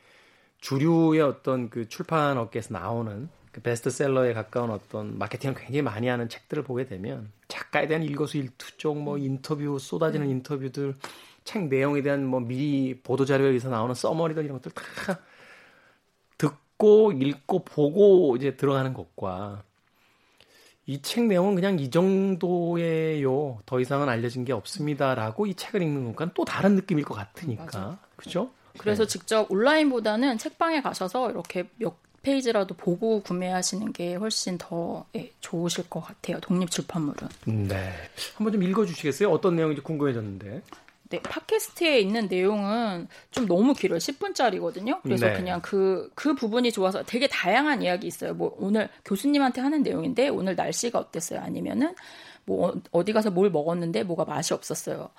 주류의 0.61 1.23
어떤 1.23 1.71
그 1.71 1.89
출판 1.89 2.39
업계에서 2.39 2.75
나오는 2.75 3.29
그 3.53 3.61
베스트셀러에 3.63 4.33
가까운 4.33 4.71
어떤 4.71 5.19
마케팅을 5.19 5.55
굉장히 5.55 5.83
많이 5.83 6.07
하는 6.07 6.29
책들을 6.29 6.63
보게 6.63 6.87
되면 6.87 7.33
작가에 7.49 7.87
대한 7.87 8.03
일거수일투 8.05 8.77
족 8.77 8.97
뭐 8.97 9.19
인터뷰 9.19 9.79
쏟아지는 9.79 10.27
음. 10.27 10.31
인터뷰들 10.33 10.95
책 11.45 11.69
내용에 11.69 12.03
대한 12.03 12.25
뭐 12.27 12.41
미리 12.41 13.01
보도 13.03 13.25
자료에서 13.25 13.71
나오는 13.71 13.95
써머리들 13.95 14.45
이런 14.45 14.59
것들 14.59 14.73
다 14.73 15.21
듣고 16.39 17.13
읽고 17.13 17.65
보고 17.65 18.37
이제 18.37 18.57
들어가는 18.57 18.95
것과 18.95 19.65
이 20.91 21.01
책 21.03 21.27
내용은 21.27 21.55
그냥 21.55 21.79
이 21.79 21.89
정도예요. 21.89 23.61
더 23.65 23.79
이상은 23.79 24.09
알려진 24.09 24.45
게 24.45 24.53
없습니다라고 24.53 25.47
이 25.47 25.55
책을 25.55 25.83
읽는 25.83 26.07
것과는 26.07 26.33
또 26.35 26.45
다른 26.45 26.75
느낌일 26.75 27.05
것 27.05 27.15
같으니까. 27.15 27.99
그죠? 28.17 28.51
그래서 28.77 29.05
네. 29.05 29.09
직접 29.09 29.51
온라인보다는 29.51 30.39
책방에 30.39 30.81
가셔서 30.83 31.31
이렇게 31.31 31.69
몇 31.77 31.95
페이지라도 32.23 32.75
보고 32.75 33.23
구매하시는 33.23 33.93
게 33.93 34.15
훨씬 34.17 34.59
더 34.59 35.07
예, 35.17 35.33
좋으실 35.41 35.89
것 35.89 36.01
같아요. 36.01 36.41
독립 36.41 36.71
출판물은. 36.71 37.29
네. 37.47 37.93
한번 38.37 38.53
좀 38.53 38.63
읽어 38.63 38.85
주시겠어요? 38.85 39.31
어떤 39.31 39.57
내용인지 39.57 39.83
궁금해졌는데. 39.83 40.63
네, 41.11 41.21
팟캐스트에 41.23 41.99
있는 41.99 42.29
내용은 42.29 43.09
좀 43.33 43.47
너무 43.47 43.75
길어요. 43.75 43.99
10분짜리거든요. 43.99 45.03
그래서 45.03 45.27
네. 45.27 45.35
그냥 45.35 45.61
그, 45.61 46.09
그 46.15 46.35
부분이 46.35 46.71
좋아서 46.71 47.03
되게 47.03 47.27
다양한 47.27 47.83
이야기 47.83 48.07
있어요. 48.07 48.33
뭐 48.33 48.57
오늘 48.59 48.89
교수님한테 49.05 49.61
하는 49.61 49.83
내용인데 49.83 50.29
오늘 50.29 50.55
날씨가 50.55 50.99
어땠어요? 51.01 51.41
아니면은 51.41 51.95
뭐 52.45 52.69
어, 52.69 52.75
어디 52.93 53.13
가서 53.13 53.31
뭘 53.31 53.51
먹었는데 53.51 54.05
뭐가 54.05 54.25
맛이 54.25 54.55
없었어요. 54.55 55.11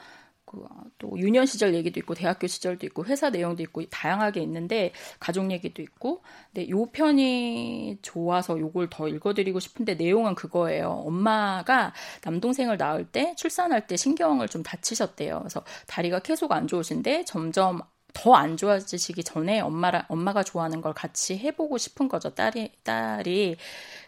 그또 0.51 1.17
유년 1.17 1.45
시절 1.45 1.73
얘기도 1.73 1.99
있고 1.99 2.13
대학교 2.13 2.47
시절도 2.47 2.85
있고 2.87 3.05
회사 3.05 3.29
내용도 3.29 3.63
있고 3.63 3.85
다양하게 3.85 4.41
있는데 4.41 4.91
가족 5.19 5.49
얘기도 5.51 5.81
있고 5.81 6.21
근데 6.53 6.69
요 6.69 6.85
편이 6.87 7.99
좋아서 8.01 8.59
요걸 8.59 8.89
더 8.89 9.07
읽어드리고 9.07 9.59
싶은데 9.59 9.95
내용은 9.95 10.35
그거예요. 10.35 11.03
엄마가 11.05 11.93
남동생을 12.23 12.77
낳을 12.77 13.05
때 13.05 13.33
출산할 13.37 13.87
때 13.87 13.95
신경을 13.95 14.49
좀 14.49 14.63
다치셨대요. 14.63 15.39
그래서 15.39 15.63
다리가 15.87 16.19
계속 16.19 16.51
안 16.51 16.67
좋으신데 16.67 17.25
점점 17.25 17.81
더 18.13 18.35
안 18.35 18.57
좋아지시기 18.57 19.23
전에 19.23 19.59
엄마라 19.59 20.05
엄마가 20.07 20.43
좋아하는 20.43 20.81
걸 20.81 20.93
같이 20.93 21.37
해보고 21.37 21.77
싶은 21.77 22.07
거죠. 22.07 22.33
딸이 22.33 22.71
딸이 22.83 23.57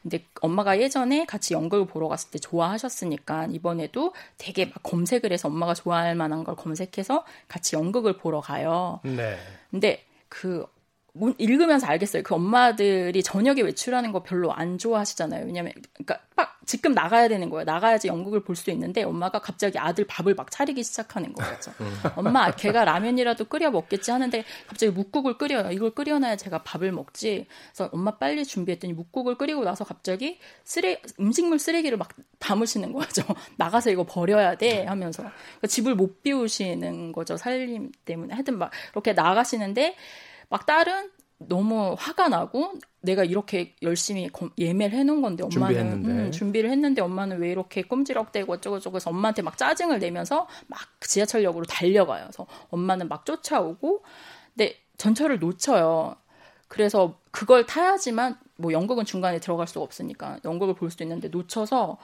근데 0.02 0.26
엄마가 0.42 0.80
예전에 0.80 1.26
같이 1.26 1.54
연극을 1.54 1.86
보러 1.88 2.08
갔을 2.08 2.32
때 2.32 2.40
좋아하셨으니까 2.40 3.48
이번에도 3.52 4.14
되게 4.38 4.66
막 4.66 4.76
검색을 4.84 5.32
해서 5.32 5.48
엄마가 5.48 5.74
좋아할 5.74 6.16
만한 6.16 6.44
걸 6.44 6.56
검색해서 6.56 7.26
같이 7.48 7.76
연극을 7.76 8.18
보러 8.18 8.42
가요. 8.42 9.00
네. 9.04 9.38
근데 9.72 10.04
그 10.30 10.66
읽으면서 11.38 11.86
알겠어요. 11.86 12.24
그 12.24 12.34
엄마들이 12.34 13.22
저녁에 13.22 13.62
외출하는 13.62 14.12
거 14.12 14.24
별로 14.24 14.52
안 14.52 14.80
좋아하시잖아요. 14.80 15.46
왜냐면, 15.46 15.72
그러니까 15.94 16.20
막 16.36 16.58
지금 16.66 16.94
나가야 16.94 17.28
되는 17.28 17.50
거예요. 17.52 17.66
나가야지 17.66 18.08
연극을 18.08 18.44
볼 18.44 18.56
수 18.56 18.72
있는데 18.72 19.04
엄마가 19.04 19.40
갑자기 19.40 19.78
아들 19.78 20.06
밥을 20.08 20.36
막 20.36 20.50
차리기 20.50 20.84
시작하는 20.84 21.34
거죠. 21.34 21.72
음. 21.82 21.94
엄마, 22.16 22.50
걔가 22.52 22.86
라면이라도 22.86 23.46
끓여 23.46 23.70
먹겠지 23.70 24.12
하는데 24.12 24.44
갑자기 24.68 24.92
묵국을 24.92 25.38
끓여요. 25.38 25.72
이걸 25.72 25.92
끓여놔야 25.92 26.38
제가 26.38 26.64
밥을 26.64 26.92
먹지. 26.92 27.48
그래서 27.74 27.90
엄마 27.94 28.18
빨리 28.18 28.46
준비했더니 28.46 28.94
묵국을 28.94 29.38
끓이고 29.38 29.64
나서 29.64 29.84
갑자기 29.84 30.40
쓰레 30.64 31.02
음식물 31.20 31.60
쓰레기를 31.60 31.98
막 31.98 32.10
담으시는 32.40 32.94
거죠. 32.94 33.24
나가서 33.58 33.90
이거 33.92 34.04
버려야 34.06 34.56
돼 34.56 34.86
하면서 34.86 35.24
그러니까 35.24 35.68
집을 35.68 35.96
못 35.96 36.24
비우시는 36.24 37.12
거죠. 37.12 37.38
살림 37.38 37.92
때문에. 38.06 38.34
하여튼 38.34 38.58
막 38.58 38.72
이렇게 38.94 39.14
나가시는데 39.14 39.96
막 40.54 40.68
딸은 40.68 41.10
너무 41.40 41.96
화가 41.98 42.30
나고 42.30 42.74
내가 43.02 43.24
이렇게 43.24 43.76
열심히 43.82 44.30
예매를 44.56 44.96
해놓은 45.00 45.24
건데 45.24 45.44
엄마는 45.44 46.06
음, 46.06 46.32
준비를 46.32 46.70
했는데 46.70 47.02
엄마는 47.02 47.40
왜 47.40 47.50
이렇게 47.50 47.82
꼼지락대고 47.82 48.54
어쩌고저쩌고 48.54 48.98
해서 48.98 49.10
엄마한테 49.10 49.42
막 49.42 49.58
짜증을 49.58 49.98
내면서 49.98 50.48
막 50.68 50.80
지하철역으로 51.02 51.66
달려가요. 51.66 52.26
그래서 52.26 52.46
엄마는 52.70 53.10
막 53.10 53.26
쫓아오고 53.26 54.04
근데 54.56 54.76
전철을 54.98 55.40
놓쳐요. 55.40 56.18
그래서 56.68 57.20
그걸 57.32 57.66
타야지만 57.66 58.38
뭐 58.58 58.74
연극은 58.74 59.06
중간에 59.06 59.40
들어갈 59.40 59.66
수가 59.66 59.82
없으니까 59.82 60.38
연극을 60.46 60.76
볼 60.76 60.92
수도 60.92 61.04
있는데 61.04 61.30
놓쳐서 61.30 61.98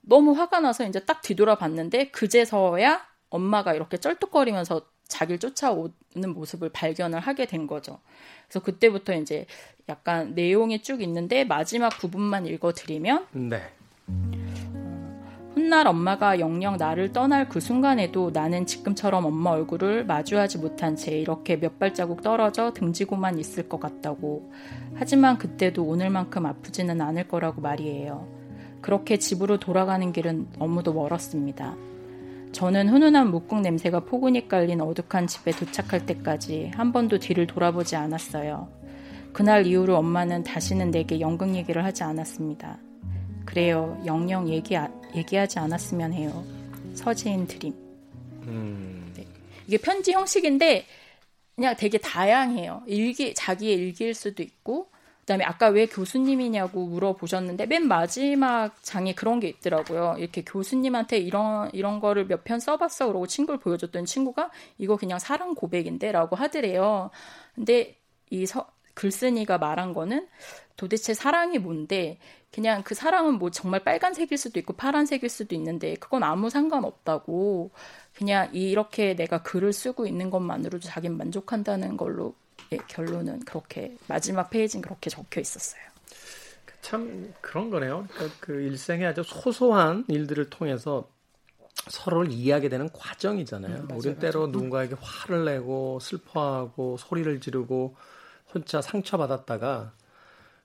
너무 0.00 0.32
화가 0.32 0.58
나서 0.58 0.84
이제 0.84 0.98
딱 1.04 1.22
뒤돌아봤는데 1.22 2.10
그제서야 2.10 3.06
엄마가 3.30 3.74
이렇게 3.74 3.96
쩔뚝거리면서 3.98 4.95
자기를 5.08 5.38
쫓아오는 5.38 5.92
모습을 6.34 6.70
발견을 6.70 7.20
하게 7.20 7.46
된 7.46 7.66
거죠. 7.66 8.00
그래서 8.48 8.60
그때부터 8.60 9.14
이제 9.14 9.46
약간 9.88 10.34
내용이 10.34 10.82
쭉 10.82 11.02
있는데 11.02 11.44
마지막 11.44 11.90
부분만 11.90 12.46
읽어드리면 12.46 13.26
네. 13.32 13.62
훗날 15.54 15.86
엄마가 15.86 16.38
영영 16.38 16.76
나를 16.76 17.12
떠날 17.12 17.48
그 17.48 17.60
순간에도 17.60 18.30
나는 18.30 18.66
지금처럼 18.66 19.24
엄마 19.24 19.50
얼굴을 19.50 20.04
마주하지 20.04 20.58
못한 20.58 20.96
채 20.96 21.12
이렇게 21.18 21.58
몇 21.58 21.78
발자국 21.78 22.22
떨어져 22.22 22.72
등지고만 22.74 23.38
있을 23.38 23.68
것 23.68 23.80
같다고. 23.80 24.52
하지만 24.94 25.38
그때도 25.38 25.82
오늘만큼 25.82 26.44
아프지는 26.44 27.00
않을 27.00 27.28
거라고 27.28 27.62
말이에요. 27.62 28.28
그렇게 28.82 29.18
집으로 29.18 29.58
돌아가는 29.58 30.12
길은 30.12 30.48
너무도 30.58 30.92
멀었습니다. 30.92 31.74
저는 32.52 32.88
훈훈한 32.88 33.30
묵국 33.30 33.60
냄새가 33.60 34.00
포근히 34.00 34.48
깔린 34.48 34.80
어둑한 34.80 35.26
집에 35.26 35.52
도착할 35.52 36.06
때까지 36.06 36.70
한 36.74 36.92
번도 36.92 37.18
뒤를 37.18 37.46
돌아보지 37.46 37.96
않았어요. 37.96 38.68
그날 39.32 39.66
이후로 39.66 39.96
엄마는 39.98 40.44
다시는 40.44 40.90
내게 40.90 41.20
연극 41.20 41.54
얘기를 41.54 41.84
하지 41.84 42.02
않았습니다. 42.02 42.78
그래요. 43.44 44.00
영영 44.06 44.48
얘기, 44.48 44.76
얘기하지 45.14 45.58
않았으면 45.58 46.12
해요. 46.14 46.44
서지인 46.94 47.46
드림. 47.46 47.74
음... 48.42 49.12
네. 49.14 49.26
이게 49.66 49.76
편지 49.76 50.12
형식인데 50.12 50.86
그냥 51.54 51.74
되게 51.76 51.98
다양해요. 51.98 52.82
일기, 52.86 53.34
자기의 53.34 53.76
일기일 53.76 54.14
수도 54.14 54.42
있고, 54.42 54.88
그다음에 55.26 55.44
아까 55.44 55.68
왜 55.68 55.86
교수님이냐고 55.86 56.86
물어보셨는데 56.86 57.66
맨 57.66 57.88
마지막 57.88 58.80
장에 58.82 59.12
그런 59.14 59.40
게 59.40 59.48
있더라고요. 59.48 60.14
이렇게 60.18 60.44
교수님한테 60.44 61.18
이런 61.18 61.68
이런 61.72 61.98
거를 62.00 62.26
몇 62.26 62.44
편 62.44 62.60
써봤어 62.60 63.08
그러고 63.08 63.26
친구를 63.26 63.58
보여줬던 63.58 64.04
친구가 64.04 64.50
이거 64.78 64.96
그냥 64.96 65.18
사랑 65.18 65.54
고백인데라고 65.54 66.36
하더래요. 66.36 67.10
근데 67.56 67.96
이 68.30 68.46
서, 68.46 68.68
글쓴이가 68.94 69.58
말한 69.58 69.94
거는 69.94 70.28
도대체 70.76 71.12
사랑이 71.14 71.58
뭔데 71.58 72.18
그냥 72.52 72.82
그 72.84 72.94
사랑은 72.94 73.34
뭐 73.38 73.50
정말 73.50 73.82
빨간색일 73.84 74.38
수도 74.38 74.60
있고 74.60 74.74
파란색일 74.74 75.28
수도 75.28 75.54
있는데 75.56 75.94
그건 75.96 76.22
아무 76.22 76.50
상관없다고 76.50 77.72
그냥 78.14 78.48
이렇게 78.54 79.14
내가 79.16 79.42
글을 79.42 79.72
쓰고 79.72 80.06
있는 80.06 80.30
것만으로도 80.30 80.86
자기는 80.86 81.16
만족한다는 81.18 81.96
걸로 81.96 82.34
예, 82.72 82.78
결론은 82.88 83.40
그렇게 83.40 83.96
마지막 84.08 84.50
페이지는 84.50 84.82
그렇게 84.82 85.10
적혀 85.10 85.40
있었어요. 85.40 85.82
참 86.80 87.34
그런 87.40 87.70
거네요. 87.70 88.06
그러니까 88.12 88.36
그 88.40 88.60
일생의 88.60 89.06
아주 89.06 89.22
소소한 89.24 90.04
일들을 90.08 90.50
통해서 90.50 91.08
서로를 91.88 92.30
이해하게 92.30 92.68
되는 92.68 92.88
과정이잖아요. 92.92 93.86
음, 93.90 93.96
우리 93.96 94.16
때로 94.18 94.46
누군가에게 94.48 94.96
화를 95.00 95.44
내고 95.44 95.98
슬퍼하고 96.00 96.96
소리를 96.96 97.40
지르고 97.40 97.96
혼자 98.52 98.80
상처받았다가 98.80 99.92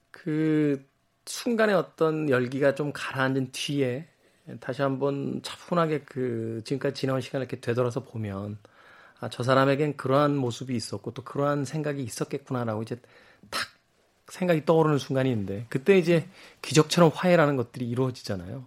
그 0.09 0.85
순간에 1.25 1.73
어떤 1.73 2.29
열기가 2.29 2.75
좀 2.75 2.91
가라앉은 2.93 3.51
뒤에 3.51 4.07
다시 4.59 4.81
한번 4.81 5.41
차분하게 5.43 6.01
그 6.01 6.61
지금까지 6.65 7.01
지나온 7.01 7.21
시간을 7.21 7.45
이렇게 7.45 7.59
되돌아서 7.59 8.03
보면 8.03 8.57
아, 9.21 9.29
저 9.29 9.43
사람에겐 9.43 9.97
그러한 9.97 10.35
모습이 10.35 10.75
있었고 10.75 11.11
또 11.11 11.23
그러한 11.23 11.63
생각이 11.63 12.03
있었겠구나라고 12.03 12.81
이제 12.81 12.97
탁 13.51 13.67
생각이 14.27 14.65
떠오르는 14.65 14.97
순간이 14.97 15.29
있는데 15.29 15.65
그때 15.69 15.97
이제 15.97 16.27
기적처럼 16.61 17.11
화해라는 17.13 17.55
것들이 17.55 17.87
이루어지잖아요. 17.87 18.65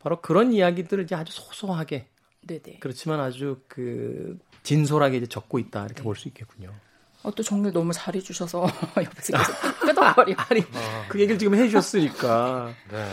바로 0.00 0.20
그런 0.20 0.52
이야기들을 0.52 1.04
이제 1.04 1.14
아주 1.14 1.32
소소하게 1.32 2.08
네네. 2.42 2.78
그렇지만 2.80 3.20
아주 3.20 3.60
그 3.68 4.38
진솔하게 4.64 5.18
이제 5.18 5.26
적고 5.26 5.58
있다 5.58 5.84
이렇게 5.84 5.96
네. 5.96 6.02
볼수 6.02 6.26
있겠군요. 6.28 6.74
어, 7.22 7.30
또 7.30 7.42
정리를 7.42 7.72
너무 7.72 7.92
잘해주셔서 7.92 8.62
옆에서 8.96 9.36
계속 9.36 9.80
끄덕거리. 9.80 10.34
아니, 10.36 10.62
아. 10.72 11.06
그 11.08 11.20
얘기를 11.20 11.38
지금 11.38 11.54
해주셨으니까. 11.54 12.74
네. 12.90 13.12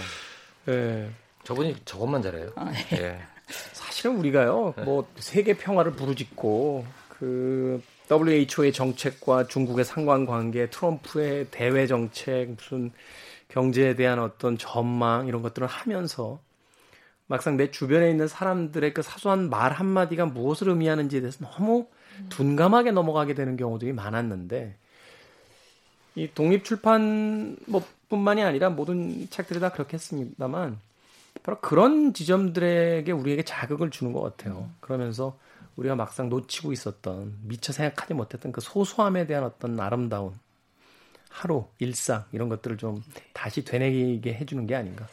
네. 0.65 1.11
저분이 1.43 1.75
저것만 1.83 2.21
잘해요. 2.21 2.53
아, 2.55 2.71
네. 2.71 2.87
네. 2.89 3.27
사실은 3.47 4.17
우리가요, 4.17 4.73
뭐 4.85 5.07
세계 5.17 5.53
평화를 5.53 5.93
부르짖고 5.93 6.85
그 7.09 7.81
WHO의 8.11 8.73
정책과 8.73 9.47
중국의 9.47 9.85
상관관계, 9.85 10.69
트럼프의 10.69 11.47
대외 11.51 11.87
정책, 11.87 12.51
무슨 12.51 12.91
경제에 13.49 13.95
대한 13.95 14.19
어떤 14.19 14.57
전망 14.57 15.27
이런 15.27 15.41
것들을 15.41 15.67
하면서 15.67 16.39
막상 17.27 17.57
내 17.57 17.71
주변에 17.71 18.09
있는 18.09 18.27
사람들의 18.27 18.93
그 18.93 19.01
사소한 19.01 19.49
말 19.49 19.73
한마디가 19.73 20.25
무엇을 20.27 20.69
의미하는지에 20.69 21.21
대해서 21.21 21.45
너무 21.45 21.87
둔감하게 22.29 22.91
넘어가게 22.91 23.33
되는 23.33 23.57
경우들이 23.57 23.93
많았는데 23.93 24.75
이 26.15 26.29
독립 26.33 26.63
출판 26.63 27.57
뭐 27.67 27.83
뿐만이 28.09 28.41
아니라 28.43 28.69
모든 28.69 29.29
책들이 29.29 29.59
다 29.59 29.69
그렇겠습니다만 29.69 30.79
바로 31.47 31.61
그런 31.61 32.13
지점들에게 32.13 33.09
우리에게 33.09 33.43
자극을 33.43 33.89
주는 33.89 34.11
것 34.11 34.19
같아요. 34.19 34.69
그러면서 34.81 35.39
우리가 35.77 35.95
막상 35.95 36.27
놓치고 36.27 36.73
있었던 36.73 37.37
미처 37.43 37.71
생각하지 37.71 38.15
못했던 38.15 38.51
그 38.51 38.59
소소함에 38.59 39.27
대한 39.27 39.45
어떤 39.45 39.79
아름다운 39.79 40.33
하루, 41.29 41.67
일상 41.79 42.25
이런 42.33 42.49
것들을 42.49 42.75
좀 42.75 43.01
다시 43.31 43.63
되뇌게 43.63 44.33
해주는 44.33 44.67
게 44.67 44.75
아닌가. 44.75 45.07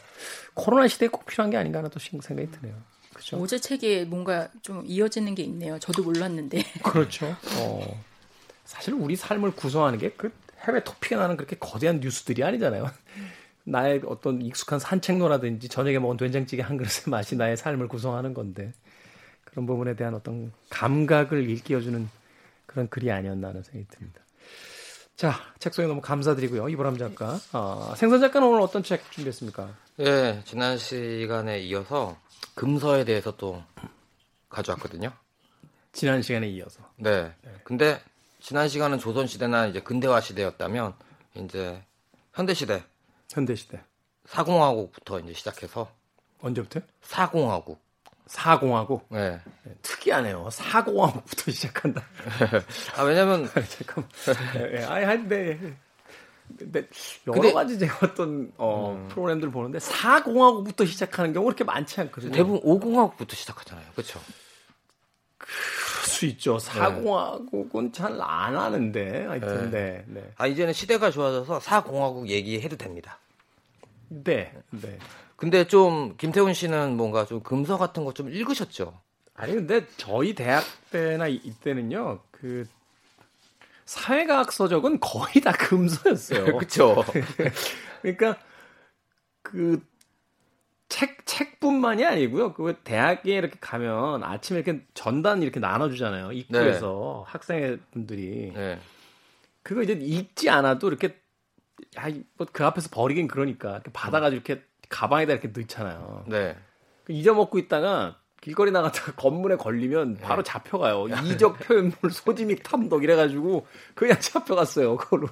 코로나 0.53 0.89
시대에 0.89 1.07
꼭 1.07 1.25
필요한 1.25 1.51
게 1.51 1.55
아닌가 1.55 1.79
하는 1.79 1.89
또 1.89 2.01
생각이 2.01 2.51
드네요. 2.51 2.75
그렇죠. 3.13 3.37
어제 3.37 3.57
책에 3.57 4.03
뭔가 4.03 4.49
좀 4.61 4.83
이어지는 4.85 5.35
게 5.35 5.43
있네요. 5.43 5.79
저도 5.79 6.03
몰랐는데. 6.03 6.63
그렇죠. 6.83 7.27
어, 7.59 8.03
사실 8.65 8.93
우리 8.93 9.15
삶을 9.15 9.51
구성하는 9.51 9.99
게 9.99 10.09
그 10.17 10.33
해외 10.67 10.83
토픽에 10.83 11.15
나는 11.15 11.37
그렇게 11.37 11.55
거대한 11.57 11.99
뉴스들이 11.99 12.43
아니잖아요. 12.43 12.89
나의 13.65 14.01
어떤 14.05 14.41
익숙한 14.41 14.79
산책로라든지 14.79 15.67
저녁에 15.67 15.99
먹은 15.99 16.17
된장찌개 16.17 16.61
한 16.61 16.77
그릇의 16.77 17.05
맛이 17.09 17.35
나의 17.35 17.57
삶을 17.57 17.87
구성하는 17.87 18.33
건데 18.33 18.71
그런 19.43 19.65
부분에 19.65 19.95
대한 19.95 20.13
어떤 20.13 20.51
감각을 20.69 21.49
일깨워주는 21.49 22.07
그런 22.65 22.89
글이 22.89 23.11
아니었나 23.11 23.49
하는 23.49 23.63
생각이 23.63 23.87
듭니다. 23.89 24.21
자, 25.15 25.33
책 25.59 25.73
소개 25.73 25.87
너무 25.87 26.01
감사드리고요. 26.01 26.67
이보람 26.69 26.97
작가. 26.97 27.39
어, 27.53 27.93
생선 27.95 28.19
작가는 28.19 28.45
오늘 28.47 28.61
어떤 28.61 28.83
책 28.83 29.09
준비했습니까? 29.11 29.69
예, 30.01 30.41
지난 30.43 30.77
시간에 30.77 31.59
이어서 31.61 32.17
금서에 32.53 33.05
대해서 33.05 33.35
또 33.37 33.63
가져왔거든요. 34.49 35.11
지난 35.93 36.21
시간에 36.21 36.49
이어서. 36.49 36.81
네. 36.97 37.33
네. 37.41 37.51
근데 37.63 38.01
지난 38.41 38.67
시간은 38.67 38.99
조선 38.99 39.25
시대나 39.25 39.67
이제 39.67 39.79
근대화 39.79 40.19
시대였다면 40.19 40.93
이제 41.35 41.81
현대 42.33 42.53
시대. 42.53 42.83
현대 43.31 43.55
시대. 43.55 43.81
사공화국부터 44.25 45.19
이제 45.19 45.33
시작해서 45.33 45.89
언제부터? 46.41 46.81
사공화국. 47.01 47.79
사공화국. 48.27 49.07
네. 49.09 49.39
네. 49.63 49.75
특이하네요. 49.81 50.49
사공화국부터 50.49 51.51
시작한다. 51.51 52.03
아 52.97 53.03
왜냐면 53.03 53.47
잠깐. 53.69 54.07
네, 54.53 54.83
아니 54.85 55.05
한데 55.05 55.59
근데 56.57 56.87
여러 57.27 57.41
근데, 57.41 57.53
가지 57.53 57.79
제가 57.79 58.07
어떤 58.07 58.51
어, 58.57 58.93
음. 58.97 59.07
프로그램들 59.09 59.47
을 59.47 59.51
보는데 59.51 59.79
사공화국부터 59.79 60.85
시작하는 60.85 61.33
경우 61.33 61.45
그렇게 61.45 61.63
많지 61.63 62.01
않거든요. 62.01 62.31
대부분 62.31 62.59
오공화국부터 62.63 63.35
시작하잖아요. 63.35 63.85
그렇죠? 63.93 64.19
수 66.05 66.25
있죠. 66.25 66.57
사공화국은 66.59 67.91
잘 67.91 68.19
안 68.21 68.55
하는데 68.55 69.25
하여튼 69.25 69.71
네. 69.71 70.03
네. 70.07 70.21
네. 70.21 70.31
아 70.37 70.47
이제는 70.47 70.73
시대가 70.73 71.11
좋아져서 71.11 71.59
사공화국 71.59 72.29
얘기해도 72.29 72.77
됩니다. 72.77 73.19
네. 74.09 74.53
네. 74.71 74.97
근데 75.35 75.67
좀 75.67 76.15
김태훈 76.17 76.53
씨는 76.53 76.95
뭔가 76.97 77.25
좀 77.25 77.41
금서 77.41 77.77
같은 77.77 78.05
거 78.05 78.13
좀 78.13 78.29
읽으셨죠? 78.29 78.99
아니 79.33 79.53
근데 79.53 79.85
저희 79.97 80.33
대학 80.33 80.63
때나 80.91 81.27
이때는요 81.27 82.19
그 82.31 82.65
사회과학 83.85 84.51
서적은 84.51 84.99
거의 84.99 85.41
다 85.43 85.51
금서였어요. 85.51 86.45
그렇죠. 86.57 87.03
그러니까 88.01 88.37
그 89.41 89.83
책, 90.89 91.25
책뿐만이 91.25 92.05
아니고요. 92.05 92.53
그 92.53 92.75
대학에 92.83 93.33
이렇게 93.35 93.57
가면 93.59 94.23
아침에 94.23 94.59
이렇게 94.59 94.85
전단 94.93 95.41
이렇게 95.41 95.59
나눠주잖아요. 95.59 96.31
입구에서 96.31 97.25
네. 97.25 97.31
학생분들이. 97.31 98.51
네. 98.53 98.79
그거 99.63 99.81
이제 99.81 99.93
읽지 99.93 100.49
않아도 100.49 100.87
이렇게, 100.87 101.19
아, 101.97 102.09
뭐그 102.37 102.63
앞에서 102.63 102.89
버리긴 102.91 103.27
그러니까. 103.27 103.71
이렇게 103.71 103.91
받아가지고 103.91 104.43
이렇게 104.45 104.63
가방에다 104.89 105.33
이렇게 105.33 105.47
넣잖아요. 105.47 106.25
네. 106.27 106.55
그 107.03 107.13
잊어먹고 107.13 107.57
있다가 107.57 108.19
길거리 108.41 108.69
나갔다가 108.71 109.13
건물에 109.17 109.55
걸리면 109.55 110.17
바로 110.21 110.43
네. 110.43 110.51
잡혀가요. 110.51 111.07
이적 111.25 111.59
표현물 111.59 112.11
소지믹 112.11 112.61
탐독 112.63 113.03
이래가지고 113.03 113.65
그냥 113.95 114.17
잡혀갔어요. 114.21 114.97
그걸로. 114.97 115.27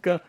그러니까 0.00 0.24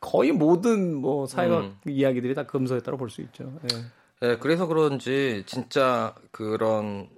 거의 0.00 0.32
모든 0.32 0.94
뭐 0.94 1.26
사회학 1.26 1.64
음. 1.64 1.78
이야기들이 1.86 2.34
다 2.34 2.46
금서였다고 2.46 2.96
볼수 2.96 3.20
있죠. 3.22 3.58
예. 3.72 4.26
네, 4.26 4.36
그래서 4.38 4.66
그런지 4.66 5.42
진짜 5.46 6.14
그런 6.30 7.08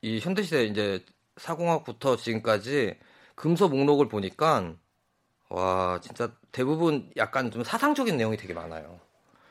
이 0.00 0.20
현대 0.20 0.42
시대 0.42 0.64
이제 0.64 1.04
사공학부터 1.36 2.16
지금까지 2.16 2.96
금서 3.34 3.68
목록을 3.68 4.08
보니까 4.08 4.74
와 5.48 6.00
진짜 6.00 6.32
대부분 6.52 7.10
약간 7.16 7.50
좀 7.50 7.64
사상적인 7.64 8.16
내용이 8.16 8.36
되게 8.36 8.54
많아요. 8.54 9.00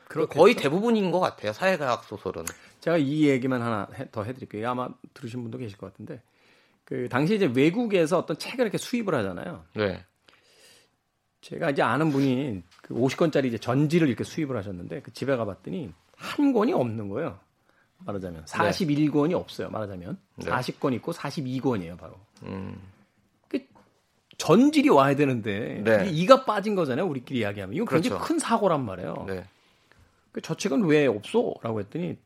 그렇겠죠. 0.08 0.38
거의 0.38 0.54
대부분인 0.54 1.10
것 1.10 1.20
같아요. 1.20 1.52
사회과학 1.52 2.04
소설은. 2.04 2.44
제가 2.80 2.96
이 2.96 3.28
얘기만 3.28 3.60
하나 3.60 3.88
해, 3.94 4.08
더 4.10 4.22
해드릴게요. 4.22 4.70
아마 4.70 4.88
들으신 5.14 5.42
분도 5.42 5.58
계실 5.58 5.76
것 5.76 5.92
같은데 5.92 6.22
그 6.84 7.08
당시 7.08 7.34
이제 7.34 7.50
외국에서 7.52 8.18
어떤 8.18 8.38
책을 8.38 8.60
이렇게 8.60 8.78
수입을 8.78 9.14
하잖아요. 9.14 9.64
네. 9.74 10.04
제가 11.46 11.70
이제 11.70 11.80
아는 11.80 12.10
분이 12.10 12.60
그 12.82 12.94
50권짜리 12.94 13.44
이제 13.44 13.56
전지를 13.56 14.08
이렇게 14.08 14.24
수입을 14.24 14.56
하셨는데 14.56 15.00
그 15.02 15.12
집에 15.12 15.36
가봤더니 15.36 15.92
한 16.16 16.52
권이 16.52 16.72
없는 16.72 17.08
거예요. 17.08 17.38
말하자면 17.98 18.46
41권이 18.46 19.28
네. 19.28 19.34
없어요. 19.34 19.70
말하자면 19.70 20.18
네. 20.38 20.50
40권 20.50 20.94
있고 20.94 21.12
42권이에요. 21.12 21.96
바로. 21.98 22.14
음. 22.42 22.76
그 23.48 23.60
전질이 24.38 24.88
와야 24.88 25.14
되는데 25.14 25.82
네. 25.84 26.10
이가 26.10 26.44
빠진 26.44 26.74
거잖아요. 26.74 27.06
우리끼리 27.06 27.38
이야기하면 27.40 27.76
이건 27.76 27.86
굉장히 27.86 28.16
그렇죠. 28.16 28.24
큰 28.24 28.38
사고란 28.40 28.84
말이에요. 28.84 29.24
네. 29.28 29.44
그저 30.32 30.56
책은 30.56 30.84
왜 30.86 31.06
없어?라고 31.06 31.78
했더니 31.78 32.18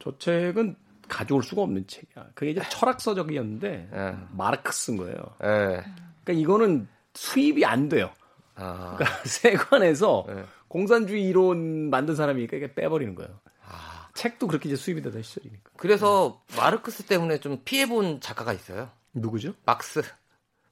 저 0.00 0.18
책은 0.18 0.74
가져올 1.08 1.44
수가 1.44 1.62
없는 1.62 1.86
책이야. 1.86 2.30
그게 2.34 2.50
이제 2.50 2.60
철학서적이었는데 2.70 3.88
네. 3.92 4.16
마르크스인 4.32 4.96
거예요. 4.96 5.16
네. 5.40 5.84
그러니까 6.24 6.32
이거는 6.32 6.88
수입이 7.14 7.64
안 7.64 7.88
돼요. 7.88 8.10
아. 8.54 8.96
그러니까 8.96 9.22
세관에서 9.24 10.24
네. 10.28 10.44
공산주의 10.68 11.24
이론 11.24 11.90
만든 11.90 12.14
사람이니까 12.14 12.56
이게 12.56 12.74
빼버리는 12.74 13.14
거예요. 13.14 13.40
아. 13.66 14.08
책도 14.14 14.46
그렇게 14.46 14.68
이제 14.68 14.76
수입이 14.76 15.02
되던 15.02 15.22
시절이니까. 15.22 15.70
그래서 15.76 16.42
마르크스 16.56 17.04
때문에 17.04 17.38
좀 17.40 17.60
피해본 17.64 18.20
작가가 18.20 18.52
있어요. 18.52 18.90
누구죠? 19.14 19.54
막스. 19.64 20.02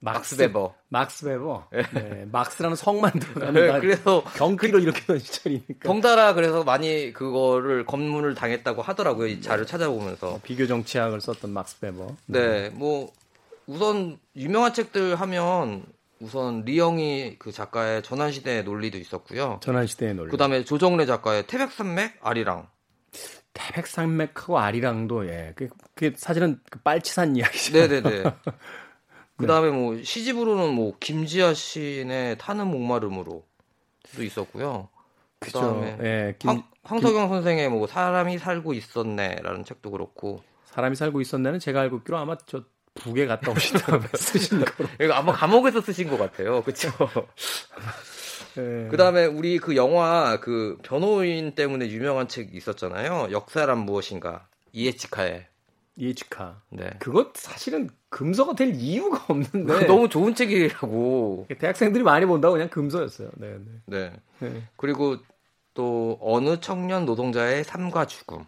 막스, 0.00 0.36
베버. 0.36 0.74
막스 0.90 1.24
베버. 1.24 1.68
네. 1.72 1.82
네. 1.92 2.24
막스라는 2.30 2.76
성만 2.76 3.10
들어가는 3.18 3.54
네, 3.54 3.80
그래서 3.80 4.22
경기로 4.36 4.78
이렇게 4.78 5.00
된 5.04 5.18
시절이니까. 5.18 5.88
덩달아 5.88 6.34
그래서 6.34 6.62
많이 6.62 7.12
그거를 7.12 7.84
검문을 7.84 8.36
당했다고 8.36 8.80
하더라고요. 8.82 9.26
이 9.26 9.40
자료 9.40 9.64
찾아보면서. 9.66 10.38
비교 10.44 10.68
정치학을 10.68 11.20
썼던 11.20 11.50
막스 11.50 11.80
베버. 11.80 12.14
네. 12.26 12.68
뭐 12.70 13.10
우선 13.66 14.18
유명한 14.36 14.72
책들 14.72 15.16
하면 15.16 15.82
우선 16.20 16.62
리영이 16.62 17.36
그 17.38 17.52
작가의 17.52 18.02
전환시대의 18.02 18.64
논리도 18.64 18.98
있었고요. 18.98 19.60
전환시대의 19.62 20.14
논리. 20.14 20.30
그다음에 20.30 20.64
조정래 20.64 21.06
작가의 21.06 21.46
태백산맥 21.46 22.18
아리랑. 22.20 22.68
태백산맥하고 23.52 24.58
아리랑도 24.58 25.28
예. 25.28 25.52
그게, 25.56 25.70
그게 25.94 26.16
사실은 26.16 26.60
그 26.70 26.80
빨치산 26.80 27.36
이야기죠. 27.36 27.72
네네네. 27.72 28.24
그 29.36 29.46
다음에 29.46 29.70
뭐 29.70 30.02
시집으로는 30.02 30.74
뭐 30.74 30.96
김지아 30.98 31.54
시인의 31.54 32.38
타는 32.38 32.66
목마름으로도 32.66 33.44
있었고요. 34.20 34.88
그다음에 35.38 35.96
예, 36.00 36.34
김, 36.38 36.50
황, 36.50 36.64
황석영 36.82 37.28
선생의 37.28 37.68
뭐 37.68 37.86
사람이 37.86 38.38
살고 38.38 38.74
있었네라는 38.74 39.64
책도 39.64 39.92
그렇고 39.92 40.42
사람이 40.64 40.96
살고 40.96 41.20
있었네는 41.20 41.60
제가 41.60 41.80
알고 41.82 41.98
있기로 41.98 42.18
아마 42.18 42.36
저 42.46 42.64
북에 42.98 43.26
갔다 43.26 43.50
오신 43.50 43.78
다음에 43.78 44.06
쓰신 44.14 44.64
거로. 44.64 44.88
이거 45.00 45.14
아마 45.14 45.32
감옥에서 45.32 45.80
쓰신 45.80 46.08
것 46.08 46.18
같아요. 46.18 46.62
그렇죠. 46.62 46.90
예. 48.58 48.88
그다음에 48.90 49.26
우리 49.26 49.58
그 49.58 49.76
영화 49.76 50.38
그 50.40 50.78
변호인 50.82 51.54
때문에 51.54 51.88
유명한 51.88 52.28
책이 52.28 52.56
있었잖아요. 52.56 53.28
역사란 53.30 53.78
무엇인가 53.78 54.46
이에치카의 54.72 55.46
이에치카. 55.96 56.62
네. 56.70 56.90
그것 56.98 57.36
사실은 57.36 57.90
금서가 58.08 58.54
될 58.54 58.74
이유가 58.74 59.24
없는데 59.28 59.86
너무 59.86 60.08
좋은 60.08 60.34
책이라고. 60.34 61.48
대학생들이 61.58 62.04
많이 62.04 62.24
본다고 62.26 62.54
그냥 62.54 62.68
금서였어요. 62.68 63.30
네, 63.36 63.58
네. 63.58 63.72
네. 63.86 64.12
네. 64.40 64.62
그리고 64.76 65.16
또 65.74 66.18
어느 66.20 66.60
청년 66.60 67.04
노동자의 67.04 67.64
삶과 67.64 68.06
죽음. 68.06 68.44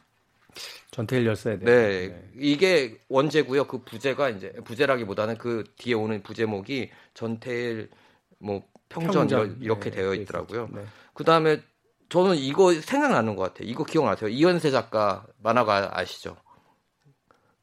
전태일 0.90 1.26
열사에 1.26 1.58
네. 1.58 1.64
대해. 1.64 2.14
이게 2.36 2.98
원제고요. 3.08 3.64
그 3.66 3.78
부제가 3.84 4.28
이제 4.30 4.52
부제라기보다는 4.64 5.38
그 5.38 5.64
뒤에 5.76 5.94
오는 5.94 6.22
부제목이 6.22 6.90
전태일 7.14 7.90
뭐 8.38 8.62
평전, 8.88 9.28
평전. 9.28 9.58
이렇게 9.60 9.90
네, 9.90 9.96
되어 9.98 10.10
네, 10.12 10.16
있더라고요. 10.18 10.68
네. 10.72 10.84
그다음에 11.14 11.62
저는 12.08 12.36
이거 12.36 12.72
생각나는 12.74 13.36
것 13.36 13.42
같아요. 13.44 13.68
이거 13.68 13.84
기억나세요? 13.84 14.28
이현세 14.28 14.70
작가 14.72 15.24
만화가 15.42 15.90
아시죠? 15.98 16.36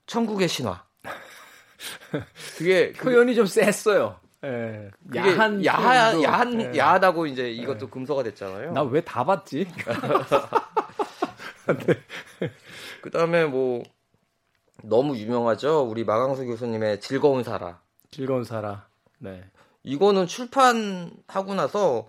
천국의 0.06 0.48
신화. 0.48 0.86
그게 2.58 2.94
그 2.94 3.06
표현이 3.12 3.36
좀 3.36 3.46
셌어요. 3.46 4.20
예. 4.46 4.90
야한 5.16 5.66
야하 5.66 6.22
야한 6.24 6.74
예. 6.74 6.78
야하다고 6.78 7.26
이제 7.28 7.52
이것도 7.52 7.90
금서가 7.90 8.24
됐잖아요. 8.24 8.72
나 8.72 8.84
왜 8.84 9.02
다 9.02 9.26
봤지? 9.26 9.68
그 13.08 13.12
다음에 13.12 13.46
뭐 13.46 13.84
너무 14.84 15.16
유명하죠. 15.16 15.88
우리 15.90 16.04
마강수 16.04 16.44
교수님의 16.46 17.00
즐거운 17.00 17.42
살아. 17.42 17.80
즐거운 18.12 18.44
살아. 18.44 18.86
네. 19.20 19.46
이거는 19.84 20.28
출판하고 20.28 21.56
나서 21.56 22.06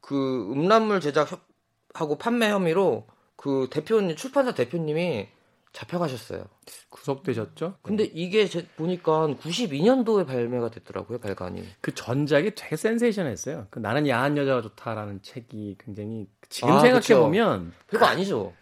그 0.00 0.50
음란물 0.50 1.00
제작하고 1.00 2.16
판매 2.18 2.48
혐의로 2.48 3.06
그 3.36 3.68
대표님 3.70 4.16
출판사 4.16 4.54
대표님이 4.54 5.28
잡혀가셨어요. 5.74 6.46
구속되셨죠? 6.88 7.74
근데 7.82 8.04
이게 8.04 8.46
제, 8.46 8.66
보니까 8.76 9.28
92년도에 9.42 10.26
발매가 10.26 10.70
됐더라고요, 10.70 11.18
발간이. 11.18 11.66
그 11.82 11.94
전작이 11.94 12.54
되게 12.54 12.76
센세이션했어요. 12.76 13.66
그 13.68 13.78
나는 13.78 14.08
야한 14.08 14.38
여자가 14.38 14.62
좋다라는 14.62 15.20
책이 15.20 15.76
굉장히 15.78 16.28
지금 16.48 16.70
아, 16.70 16.80
생각해. 16.80 17.20
보면 17.20 17.74
그거 17.86 18.06
아니죠. 18.06 18.54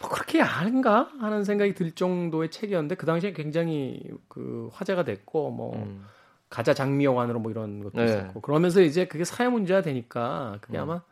뭐 0.00 0.10
그렇게 0.10 0.38
야한가 0.40 1.10
하는 1.20 1.44
생각이 1.44 1.74
들 1.74 1.92
정도의 1.92 2.50
책이었는데 2.50 2.96
그 2.96 3.06
당시에 3.06 3.32
굉장히 3.32 4.02
그 4.28 4.68
화제가 4.72 5.04
됐고 5.04 5.50
뭐 5.50 5.76
음. 5.76 6.04
가자 6.50 6.74
장미여관으로 6.74 7.40
뭐 7.40 7.50
이런 7.50 7.82
것도 7.82 7.96
네. 7.98 8.04
있었고 8.04 8.40
그러면서 8.40 8.80
이제 8.80 9.06
그게 9.06 9.24
사회 9.24 9.48
문제가 9.48 9.82
되니까 9.82 10.58
그게 10.60 10.78
음. 10.78 10.82
아마 10.82 11.02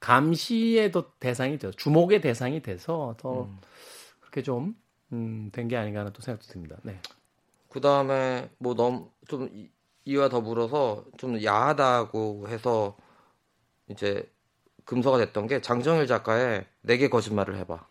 감시의 0.00 0.92
더 0.92 1.10
대상이 1.18 1.58
돼서 1.58 1.72
주목의 1.76 2.20
대상이 2.20 2.62
돼서 2.62 3.14
더 3.18 3.44
음. 3.44 3.58
그렇게 4.20 4.42
좀 4.42 4.76
음, 5.12 5.48
된 5.52 5.68
게 5.68 5.76
아닌가 5.76 6.00
하는 6.00 6.12
또 6.12 6.20
생각도 6.22 6.52
듭니다. 6.52 6.76
네. 6.82 7.00
그 7.70 7.80
다음에 7.80 8.50
뭐 8.58 8.74
너무 8.74 9.10
좀 9.26 9.48
이- 9.52 9.70
이와 10.04 10.28
더불어서 10.28 11.04
좀 11.16 11.42
야하다고 11.42 12.46
해서 12.48 12.96
이제 13.88 14.30
금서가 14.84 15.18
됐던 15.18 15.46
게 15.48 15.60
장정일 15.60 16.06
작가의 16.06 16.64
내게 16.82 17.08
거짓말을 17.08 17.56
해봐. 17.56 17.86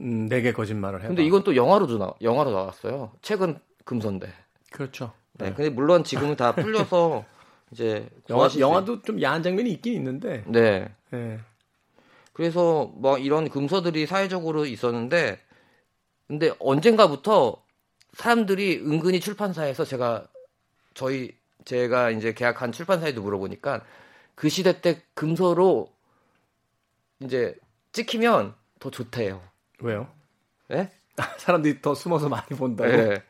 음, 0.00 0.26
내게 0.28 0.52
거짓말을 0.52 1.00
해봐. 1.00 1.08
근데 1.08 1.24
이건 1.24 1.44
또 1.44 1.54
영화로도 1.56 1.98
나 1.98 2.12
영화로 2.20 2.50
나왔어요. 2.50 3.12
책은 3.22 3.58
금서인데. 3.84 4.32
그렇죠. 4.72 5.12
네. 5.34 5.52
근데 5.52 5.70
물론 5.70 6.04
지금은 6.04 6.36
다 6.36 6.54
풀려서 6.54 7.24
이제 7.70 8.08
영화, 8.30 8.48
영화도 8.58 9.02
좀 9.02 9.20
야한 9.22 9.42
장면이 9.42 9.70
있긴 9.72 9.94
있는데. 9.94 10.44
있- 10.46 10.50
네. 10.50 10.92
예. 11.12 11.40
그래서 12.32 12.90
뭐 12.96 13.18
이런 13.18 13.48
금서들이 13.48 14.06
사회적으로 14.06 14.66
있었는데 14.66 15.38
근데 16.26 16.52
언젠가부터 16.58 17.62
사람들이 18.14 18.78
은근히 18.78 19.20
출판사에서 19.20 19.84
제가 19.84 20.26
저희 20.94 21.36
제가 21.64 22.10
이제 22.10 22.32
계약한 22.34 22.72
출판사에도 22.72 23.22
물어보니까 23.22 23.84
그 24.34 24.48
시대 24.48 24.80
때 24.80 25.02
금서로 25.14 25.92
이제 27.20 27.54
찍히면 27.92 28.54
더 28.80 28.90
좋대요. 28.90 29.40
왜요? 29.84 30.08
예? 30.72 30.90
사람들이 31.38 31.80
더 31.80 31.94
숨어서 31.94 32.28
많이 32.28 32.48
본다고. 32.56 32.90
네. 32.90 33.22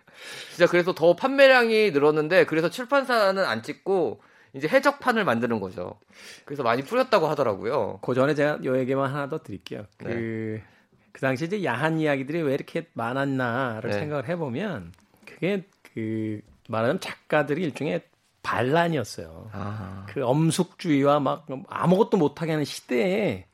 진짜 0.51 0.67
그래서 0.71 0.95
더 0.95 1.17
판매량이 1.17 1.91
늘었는데 1.91 2.47
그래서 2.47 2.71
출판사는 2.71 3.45
안 3.45 3.63
찍고 3.63 4.23
이제 4.55 4.69
해적판을 4.69 5.25
만드는 5.25 5.61
거죠. 5.61 5.99
그래서 6.45 6.63
많이 6.63 6.83
풀렸다고 6.83 7.27
하더라고요. 7.27 7.99
그 8.01 8.15
전에 8.15 8.35
제가 8.35 8.61
요 8.65 8.79
얘기만 8.79 9.13
하나 9.13 9.29
더 9.29 9.43
드릴게요. 9.43 9.85
그, 9.99 10.07
네. 10.07 10.65
그 11.13 11.21
당시 11.21 11.45
이제 11.45 11.65
야한 11.65 11.99
이야기들이 11.99 12.43
왜 12.43 12.55
이렇게 12.55 12.87
많았나를 12.93 13.91
네. 13.91 13.99
생각을 13.99 14.29
해보면 14.29 14.93
그게 15.27 15.65
그 15.93 16.41
말하자면 16.69 17.01
작가들이 17.01 17.65
일종의 17.65 18.03
반란이었어요. 18.45 19.51
아. 19.53 20.07
그 20.09 20.25
엄숙주의와 20.25 21.19
막 21.19 21.47
아무것도 21.69 22.17
못하게 22.17 22.53
하는 22.53 22.65
시대에 22.65 23.47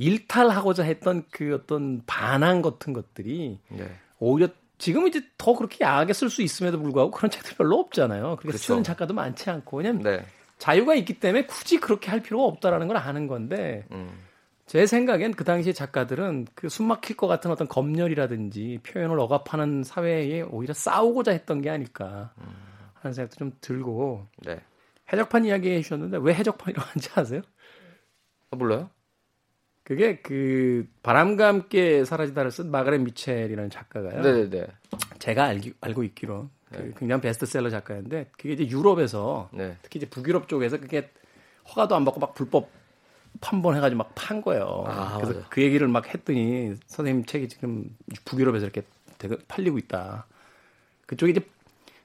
일탈하고자 0.00 0.82
했던 0.82 1.24
그 1.30 1.54
어떤 1.54 2.02
반항 2.06 2.62
같은 2.62 2.94
것들이 2.94 3.60
네. 3.68 3.90
오히려 4.18 4.48
지금 4.78 5.06
이제 5.06 5.20
더 5.36 5.54
그렇게 5.54 5.84
야하게 5.84 6.14
쓸 6.14 6.30
수 6.30 6.40
있음에도 6.40 6.80
불구하고 6.80 7.10
그런 7.10 7.30
책들이 7.30 7.54
별로 7.54 7.78
없잖아요. 7.78 8.36
그렇게 8.36 8.48
그렇죠. 8.48 8.58
쓰는 8.58 8.82
작가도 8.82 9.12
많지 9.12 9.50
않고 9.50 9.76
왜냐면 9.76 10.02
네. 10.02 10.24
자유가 10.56 10.94
있기 10.94 11.20
때문에 11.20 11.44
굳이 11.44 11.78
그렇게 11.78 12.10
할 12.10 12.22
필요가 12.22 12.44
없다라는 12.44 12.88
걸 12.88 12.96
아는 12.96 13.26
건데 13.26 13.84
음. 13.92 14.10
제 14.64 14.86
생각엔 14.86 15.32
그 15.32 15.44
당시 15.44 15.74
작가들은 15.74 16.46
그 16.54 16.70
숨막힐 16.70 17.16
것 17.18 17.26
같은 17.26 17.50
어떤 17.50 17.68
검열이라든지 17.68 18.80
표현을 18.82 19.20
억압하는 19.20 19.82
사회에 19.84 20.42
오히려 20.42 20.72
싸우고자 20.72 21.32
했던 21.32 21.60
게 21.60 21.68
아닐까 21.68 22.32
하는 22.94 23.12
생각도 23.12 23.36
좀 23.36 23.52
들고 23.60 24.26
네. 24.38 24.60
해적판 25.12 25.44
이야기 25.44 25.70
해주셨는데 25.72 26.20
왜 26.22 26.32
해적판이라고 26.32 26.88
하는지 26.88 27.10
아세요? 27.16 27.42
아, 28.50 28.56
몰라요? 28.56 28.88
그게 29.90 30.18
그 30.18 30.86
바람과 31.02 31.48
함께 31.48 32.04
사라지다를 32.04 32.52
쓴 32.52 32.70
마가렛 32.70 33.00
미첼이라는 33.00 33.70
작가가요. 33.70 34.22
네네네. 34.22 34.68
제가 35.18 35.46
알기, 35.46 35.72
알고 35.80 36.04
있기로 36.04 36.48
그 36.70 36.76
네. 36.76 36.92
굉장히 36.96 37.20
베스트셀러 37.22 37.70
작가인데 37.70 38.26
그게 38.30 38.52
이제 38.52 38.68
유럽에서 38.68 39.48
네. 39.52 39.76
특히 39.82 39.98
이제 39.98 40.08
북유럽 40.08 40.46
쪽에서 40.46 40.78
그게 40.78 41.10
허가도 41.70 41.96
안 41.96 42.04
받고 42.04 42.20
막 42.20 42.34
불법 42.34 42.70
판본해가지고 43.40 43.98
막 43.98 44.14
판 44.14 44.42
거예요. 44.42 44.84
아, 44.86 45.16
그래서 45.16 45.32
맞아요. 45.32 45.46
그 45.50 45.60
얘기를 45.60 45.88
막 45.88 46.06
했더니 46.14 46.76
선생님 46.86 47.24
책이 47.24 47.48
지금 47.48 47.84
북유럽에서 48.24 48.66
이렇게 48.66 48.84
되게 49.18 49.38
팔리고 49.48 49.76
있다. 49.78 50.24
그쪽에 51.06 51.32
이제 51.32 51.40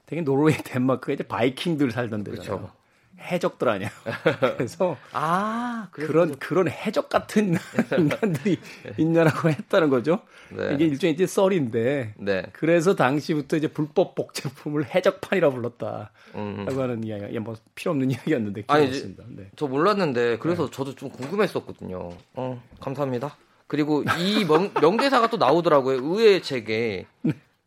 되게 0.06 0.22
노르웨이, 0.22 0.56
덴마크에 0.56 1.14
이제 1.14 1.22
바이킹들 1.22 1.92
살던 1.92 2.24
데잖아요. 2.24 2.62
그쵸. 2.62 2.72
해적들 3.20 3.68
아니야. 3.68 3.90
그래서 4.56 4.96
아, 5.12 5.88
그런 5.90 6.38
그런 6.38 6.68
해적 6.68 7.08
같은 7.08 7.56
인간들이 7.98 8.58
있냐라고 8.98 9.48
했다는 9.50 9.90
거죠. 9.90 10.20
네. 10.50 10.74
이게 10.74 10.84
일종의 10.86 11.14
이제 11.14 11.26
썰인데 11.26 12.14
네. 12.18 12.42
그래서 12.52 12.94
당시부터 12.94 13.56
이제 13.56 13.68
불법 13.68 14.14
복제품을 14.14 14.94
해적판이라고 14.94 15.54
불렀다라고 15.54 16.08
음. 16.36 16.66
하는 16.68 17.04
이야기가 17.04 17.32
예, 17.32 17.38
뭐 17.38 17.56
필요 17.74 17.92
없는 17.92 18.10
이야기였는데 18.12 18.64
아니, 18.66 18.86
기억났습니다. 18.86 19.24
네. 19.28 19.50
저 19.56 19.66
몰랐는데 19.66 20.38
그래서 20.38 20.70
저도 20.70 20.94
좀 20.94 21.10
궁금했었거든요. 21.10 22.10
어, 22.34 22.62
감사합니다. 22.80 23.36
그리고 23.66 24.04
이 24.18 24.44
명, 24.44 24.70
명대사가 24.80 25.28
또 25.28 25.38
나오더라고요. 25.38 25.98
의회 26.02 26.40
책에 26.40 27.06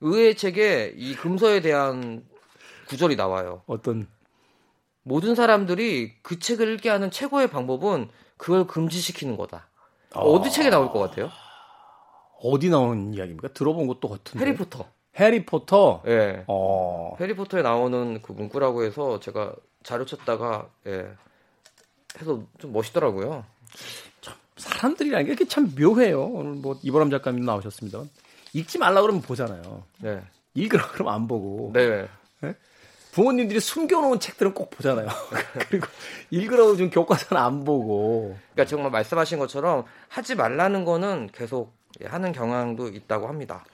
의회 0.01 0.33
책에 0.33 0.93
이 0.95 1.13
금서에 1.15 1.61
대한 1.61 2.23
구절이 2.87 3.15
나와요. 3.17 3.63
어떤 3.67 4.07
모든 5.09 5.33
사람들이 5.33 6.13
그 6.21 6.37
책을 6.37 6.71
읽게 6.75 6.87
하는 6.87 7.09
최고의 7.09 7.49
방법은 7.49 8.09
그걸 8.37 8.67
금지시키는 8.67 9.37
거다. 9.37 9.67
어디 10.13 10.51
책에 10.51 10.69
나올 10.69 10.91
것 10.91 10.99
같아요? 10.99 11.31
어디 12.43 12.69
나오는 12.69 13.15
이야기입니까? 13.15 13.49
들어본 13.49 13.87
것도 13.87 14.07
같은데. 14.07 14.45
해리포터. 14.45 14.85
해리포터. 15.17 16.03
예. 16.05 16.43
어. 16.47 17.15
해리포터에 17.19 17.63
나오는 17.63 18.21
그 18.21 18.33
문구라고 18.33 18.83
해서 18.83 19.19
제가 19.19 19.55
자료 19.81 20.05
찾다가 20.05 20.69
예. 20.85 21.07
해서 22.21 22.43
좀 22.59 22.71
멋있더라고요. 22.71 23.43
사람들이라는 24.57 25.25
게 25.25 25.31
이렇게 25.31 25.47
참 25.47 25.73
묘해요. 25.75 26.23
오늘 26.23 26.51
뭐 26.53 26.79
이보람 26.83 27.09
작가님 27.09 27.43
나오셨습니다. 27.43 28.03
읽지 28.53 28.77
말라 28.77 29.01
그러면 29.01 29.23
보잖아요. 29.23 29.83
네. 29.97 30.21
읽으라 30.53 30.87
그러면 30.89 31.15
안 31.15 31.27
보고. 31.27 31.71
네. 31.73 32.07
부모님들이 33.11 33.59
숨겨놓은 33.59 34.19
책들은 34.19 34.53
꼭 34.53 34.69
보잖아요. 34.69 35.07
그리고 35.69 35.87
읽으라고 36.29 36.77
좀 36.77 36.89
교과서는 36.89 37.41
안 37.41 37.63
보고. 37.63 38.37
그러니까 38.53 38.65
정말 38.69 38.91
말씀하신 38.91 39.39
것처럼 39.39 39.85
하지 40.07 40.35
말라는 40.35 40.85
거는 40.85 41.29
계속 41.33 41.73
하는 42.03 42.31
경향도 42.31 42.89
있다고 42.89 43.27
합니다. 43.27 43.65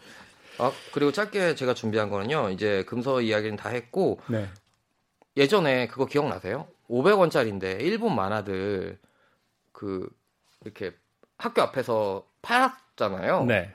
아, 0.58 0.72
그리고 0.94 1.12
짧게 1.12 1.56
제가 1.56 1.74
준비한 1.74 2.10
거는요. 2.10 2.50
이제 2.50 2.84
금서 2.88 3.22
이야기는 3.22 3.58
다 3.58 3.70
했고 3.70 4.20
네. 4.28 4.48
예전에 5.36 5.88
그거 5.88 6.06
기억나세요? 6.06 6.68
500원짜리인데 6.90 7.82
일본 7.82 8.16
만화들 8.16 8.98
그 9.74 10.08
이렇게 10.64 10.94
학교 11.38 11.62
앞에서 11.62 12.26
팔았잖아요. 12.42 13.46
네. 13.46 13.74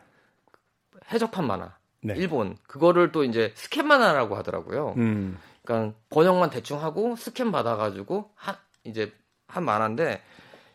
해적판 1.12 1.46
만화. 1.46 1.76
네. 2.02 2.14
일본 2.16 2.56
그거를 2.66 3.12
또 3.12 3.24
이제 3.24 3.52
스캔 3.54 3.86
만화라고 3.86 4.36
하더라고요. 4.36 4.94
음. 4.96 5.38
그러니까 5.70 5.94
번역만 6.10 6.50
대충 6.50 6.82
하고 6.82 7.14
스캔 7.14 7.52
받아가지고 7.52 8.30
한 8.34 8.56
이제 8.84 9.12
한 9.46 9.64
만화인데 9.64 10.20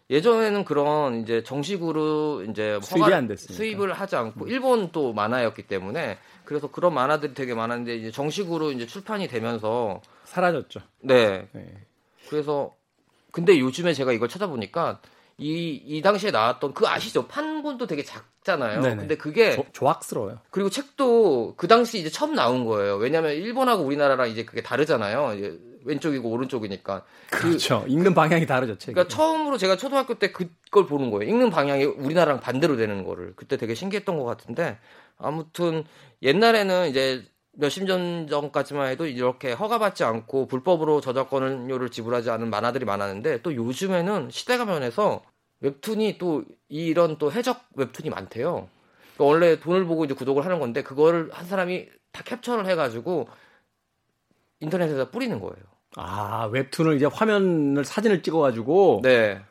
예전에는 0.09 0.63
그런 0.63 1.21
이제 1.21 1.43
정식으로 1.43 2.43
이제 2.43 2.79
수입이 2.81 3.13
안 3.13 3.27
됐으니까. 3.27 3.53
수입을 3.53 3.93
하지 3.93 4.15
않고 4.15 4.47
일본 4.47 4.91
또 4.91 5.13
만화였기 5.13 5.63
때문에 5.63 6.17
그래서 6.45 6.71
그런 6.71 6.93
만화들이 6.93 7.33
되게 7.33 7.53
많았는데 7.53 7.95
이제 7.97 8.11
정식으로 8.11 8.71
이제 8.71 8.85
출판이 8.85 9.27
되면서 9.27 10.01
사라졌죠. 10.23 10.81
네. 10.99 11.47
네. 11.51 11.65
그래서 12.29 12.73
근데 13.31 13.59
요즘에 13.59 13.93
제가 13.93 14.13
이걸 14.13 14.29
찾아보니까 14.29 15.01
이, 15.37 15.81
이 15.85 16.01
당시에 16.01 16.31
나왔던 16.31 16.73
그 16.73 16.87
아시죠? 16.87 17.27
판본도 17.27 17.87
되게 17.87 18.03
작잖아요. 18.03 18.81
네네. 18.81 18.95
근데 18.95 19.17
그게 19.17 19.53
조, 19.53 19.65
조악스러워요. 19.73 20.39
그리고 20.49 20.69
책도 20.69 21.55
그 21.57 21.67
당시 21.67 21.99
이제 21.99 22.09
처음 22.09 22.35
나온 22.35 22.65
거예요. 22.65 22.95
왜냐하면 22.95 23.33
일본하고 23.33 23.83
우리나라랑 23.83 24.29
이제 24.29 24.45
그게 24.45 24.61
다르잖아요. 24.61 25.33
이제 25.37 25.59
왼쪽이고 25.83 26.29
오른쪽이니까. 26.29 27.03
그렇죠. 27.31 27.83
그, 27.83 27.91
읽는 27.91 28.13
방향이 28.13 28.45
다르죠. 28.45 28.77
책이. 28.77 28.93
그러니까 28.93 29.13
처음으로 29.13 29.57
제가 29.57 29.75
초등학교 29.75 30.15
때 30.15 30.31
그걸 30.31 30.87
보는 30.87 31.11
거예요. 31.11 31.29
읽는 31.29 31.49
방향이 31.49 31.83
우리나라랑 31.83 32.39
반대로 32.39 32.77
되는 32.77 33.03
거를 33.03 33.33
그때 33.35 33.57
되게 33.57 33.75
신기했던 33.75 34.17
것 34.17 34.23
같은데 34.23 34.79
아무튼 35.17 35.83
옛날에는 36.21 36.89
이제 36.89 37.25
몇십 37.57 37.85
년 37.85 38.27
전까지만 38.27 38.89
해도 38.89 39.05
이렇게 39.05 39.53
허가받지 39.53 40.03
않고 40.03 40.47
불법으로 40.47 41.01
저작권료를 41.01 41.89
지불하지 41.89 42.29
않은 42.29 42.49
만화들이 42.49 42.85
많았는데 42.85 43.41
또 43.41 43.55
요즘에는 43.55 44.29
시대가 44.31 44.65
변해서 44.65 45.23
웹툰이 45.61 46.17
또 46.17 46.43
이런 46.67 47.17
또 47.17 47.31
해적 47.31 47.61
웹툰이 47.75 48.09
많대요. 48.09 48.67
그러니까 49.15 49.23
원래 49.23 49.59
돈을 49.59 49.85
보고 49.85 50.05
이제 50.05 50.13
구독을 50.13 50.43
하는 50.45 50.59
건데 50.59 50.83
그거를 50.83 51.29
한 51.31 51.45
사람이 51.45 51.87
다 52.11 52.23
캡처를 52.23 52.67
해가지고 52.67 53.27
인터넷에다 54.59 55.09
뿌리는 55.11 55.39
거예요. 55.39 55.55
아 55.95 56.49
웹툰을 56.51 56.97
이제 56.97 57.05
화면을 57.05 57.85
사진을 57.85 58.21
찍어가지고 58.21 59.01
네. 59.03 59.41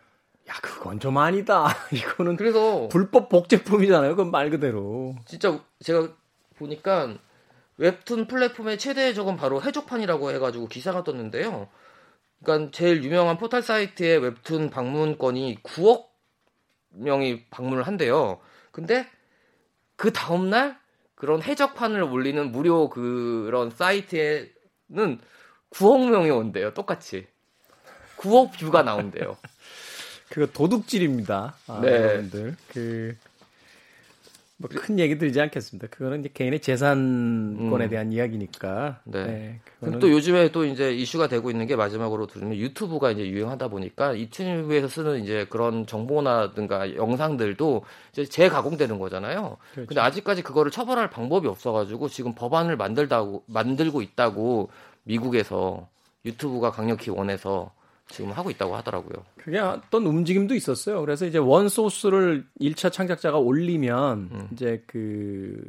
야 0.49 0.53
그건 0.61 1.01
좀 1.01 1.17
아니다. 1.17 1.69
이거는 1.91 2.37
그래서 2.37 2.89
불법 2.89 3.31
복제품이잖아요. 3.31 4.11
그건 4.11 4.31
말 4.31 4.51
그대로. 4.51 5.15
진짜 5.25 5.59
제가 5.81 6.09
보니까 6.57 7.17
웹툰 7.77 8.27
플랫폼의 8.27 8.79
최대 8.79 9.13
적은 9.15 9.37
바로 9.37 9.63
해적판이라고 9.63 10.31
해가지고 10.33 10.69
기사가 10.69 11.05
떴는데요. 11.05 11.69
그러니까 12.43 12.71
제일 12.73 13.03
유명한 13.03 13.39
포털 13.39 13.63
사이트의 13.63 14.19
웹툰 14.19 14.71
방문권이 14.71 15.63
9억 15.63 16.07
명이 16.91 17.47
방문을 17.51 17.85
한대요. 17.85 18.41
근데 18.71 19.07
그 19.97 20.13
다음날 20.13 20.79
그런 21.15 21.43
해적판을 21.43 22.03
올리는 22.03 22.53
무료 22.53 22.89
그런 22.91 23.71
사이트에는 23.71 24.49
9억 25.71 26.11
명이 26.11 26.31
온대요. 26.31 26.75
똑같이. 26.75 27.27
9억 28.19 28.59
뷰가 28.59 28.83
나온대요. 28.83 29.37
그거 30.29 30.47
도둑질입니다. 30.47 31.55
아, 31.67 31.81
네. 31.81 31.89
여러분들. 31.93 32.57
그 32.69 33.17
뭐 34.57 34.71
큰 34.71 34.99
얘기 34.99 35.19
드리지 35.19 35.41
않겠습니다. 35.41 35.89
그거는 35.89 36.21
이제 36.21 36.31
개인의 36.33 36.61
재산권에 36.61 37.85
음. 37.85 37.91
대한 37.91 38.13
이야기니까. 38.13 39.01
네. 39.05 39.25
네 39.25 39.61
그거는... 39.81 39.99
또 39.99 40.11
요즘에 40.11 40.53
또 40.53 40.65
이제 40.65 40.93
이슈가 40.93 41.27
되고 41.27 41.51
있는 41.51 41.67
게 41.67 41.75
마지막으로 41.75 42.27
들으면 42.27 42.57
유튜브가 42.57 43.11
이제 43.11 43.29
유행하다 43.29 43.69
보니까 43.69 44.17
유튜브에서 44.19 44.89
쓰는 44.89 45.23
이제 45.25 45.47
그런 45.51 45.87
정보나든가 45.87 46.95
영상들도 46.95 47.85
이제 48.13 48.25
재가공되는 48.25 48.99
거잖아요. 48.99 49.57
그렇죠. 49.73 49.89
근데 49.89 50.01
아직까지 50.01 50.43
그거를 50.43 50.71
처벌할 50.71 51.11
방법이 51.11 51.49
없어가지고 51.49 52.09
지금 52.09 52.35
법안을 52.35 52.77
만들다고 52.77 53.45
만들고 53.47 54.03
있다고 54.03 54.71
미국에서 55.03 55.89
유튜브가 56.25 56.71
강력히 56.71 57.11
원해서 57.11 57.73
지금 58.09 58.31
하고 58.33 58.51
있다고 58.51 58.77
하더라고요. 58.77 59.25
그게 59.37 59.59
어떤 59.59 60.07
움직임도 60.07 60.55
있었어요. 60.55 61.01
그래서 61.01 61.27
이제 61.27 61.39
원 61.39 61.69
소스를 61.69 62.47
1차 62.61 62.93
창작자가 62.93 63.39
올리면 63.39 64.19
음. 64.33 64.49
이제 64.53 64.83
그 64.87 65.63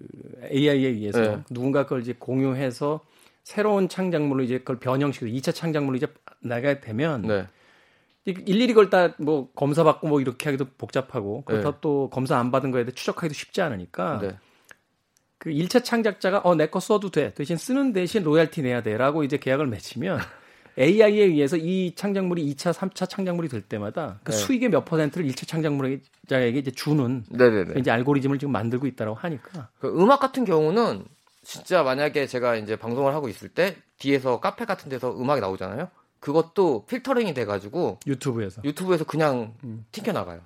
AI에 0.52 0.88
의해서 0.90 1.22
네. 1.22 1.44
누군가 1.50 1.84
그걸 1.84 2.02
이제 2.02 2.14
공유해서 2.18 3.00
새로운 3.44 3.88
창작물로 3.90 4.44
이제 4.44 4.58
그걸 4.60 4.80
변형시키고 4.80 5.32
2차 5.32 5.54
창작물로 5.56 5.98
이제 5.98 6.08
나가게 6.42 6.82
되면 6.82 7.22
네. 7.24 7.48
일일이 8.26 8.74
그걸 8.74 8.90
다 8.90 9.14
뭐 9.20 9.50
검사 9.56 9.84
받고 9.84 10.08
뭐 10.08 10.20
이렇게 10.20 10.50
하기도 10.50 10.66
복잡하고 10.78 11.44
그렇다 11.46 11.72
네. 11.72 11.78
또 11.82 12.10
검사 12.12 12.38
안 12.38 12.52
받은 12.52 12.72
거에 12.72 12.84
대해 12.84 12.94
추적하기도 12.94 13.34
쉽지 13.34 13.62
않으니까 13.62 14.20
네. 14.20 14.38
그 15.38 15.52
1차 15.52 15.84
창작자가 15.84 16.42
어 16.44 16.56
내 16.56 16.68
거 16.68 16.80
써도 16.80 17.10
돼 17.12 17.34
대신 17.34 17.56
쓰는 17.56 17.94
대신 17.94 18.24
로얄티 18.24 18.62
내야 18.64 18.82
돼라고 18.82 19.24
이제 19.24 19.38
계약을 19.38 19.68
맺히면 19.68 20.20
AI에 20.78 21.24
의해서 21.24 21.58
이 21.58 21.94
창작물이 21.96 22.54
2차, 22.54 22.74
3차 22.74 23.08
창작물이 23.08 23.48
될 23.48 23.62
때마다 23.62 24.20
그 24.24 24.32
네. 24.32 24.38
수익의 24.38 24.70
몇 24.70 24.86
퍼센트를 24.86 25.28
1차 25.28 25.48
창작물자에게 25.48 26.60
이제 26.60 26.72
주는 26.72 27.24
네네네. 27.30 27.80
이제 27.80 27.92
알고리즘을 27.92 28.40
지금 28.40 28.52
만들고 28.52 28.88
있다고 28.88 29.14
하니까. 29.14 29.70
그 29.80 29.88
음악 29.88 30.20
같은 30.20 30.44
경우는 30.44 31.06
진짜 31.44 31.84
만약에 31.84 32.28
제가 32.28 32.56
이제 32.56 32.76
방송을 32.76 33.14
하고 33.14 33.30
있을 33.30 33.50
때 33.50 33.78
뒤에서 34.00 34.40
카페 34.40 34.66
같은 34.66 34.90
데서 34.90 35.16
음악이 35.16 35.42
나오잖아요. 35.42 35.88
그것도 36.20 36.86
필터링이 36.88 37.34
돼 37.34 37.46
가지고 37.46 38.00
유튜브에서 38.08 38.62
유튜브에서 38.66 39.04
그냥 39.04 39.54
음. 39.64 39.86
튕겨 39.92 40.12
나가요. 40.12 40.42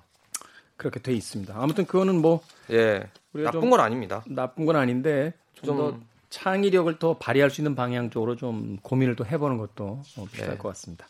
그렇게 0.76 1.00
돼 1.00 1.12
있습니다. 1.12 1.54
아무튼 1.56 1.86
그거는 1.86 2.20
뭐 2.20 2.42
예, 2.70 3.08
나쁜 3.32 3.70
건 3.70 3.80
아닙니다. 3.80 4.22
나쁜 4.26 4.66
건 4.66 4.76
아닌데 4.76 5.32
좀더 5.54 5.90
좀 5.90 6.06
창의력을 6.30 6.98
더 6.98 7.18
발휘할 7.18 7.50
수 7.50 7.60
있는 7.60 7.74
방향 7.74 8.10
쪽으로 8.10 8.36
좀 8.36 8.78
고민을 8.82 9.16
또 9.16 9.26
해보는 9.26 9.58
것도 9.58 10.02
어, 10.16 10.24
필요할 10.32 10.54
네. 10.54 10.58
것 10.58 10.68
같습니다. 10.70 11.06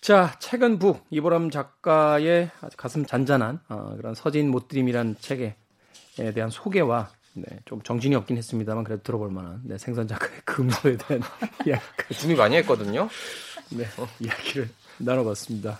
자, 0.00 0.34
책은 0.38 0.78
북 0.78 1.04
이보람 1.10 1.50
작가의 1.50 2.50
아주 2.60 2.76
가슴 2.76 3.04
잔잔한 3.06 3.60
어, 3.68 3.94
그런 3.96 4.14
서진 4.14 4.50
못 4.50 4.68
드림이란 4.68 5.16
책에 5.20 5.54
대한 6.34 6.50
소개와 6.50 7.10
네, 7.34 7.44
좀 7.64 7.80
정신이 7.82 8.14
없긴 8.16 8.36
했습니다만 8.36 8.82
그래도 8.84 9.02
들어볼 9.04 9.30
만한 9.30 9.60
네, 9.64 9.78
생선 9.78 10.08
작가의 10.08 10.40
금소에 10.44 10.96
대한 10.96 11.22
이야기까지 11.66 12.14
준비 12.20 12.34
많이 12.34 12.56
했거든요. 12.56 13.08
네, 13.70 13.84
이야기를 14.20 14.68
나눠봤습니다. 14.98 15.78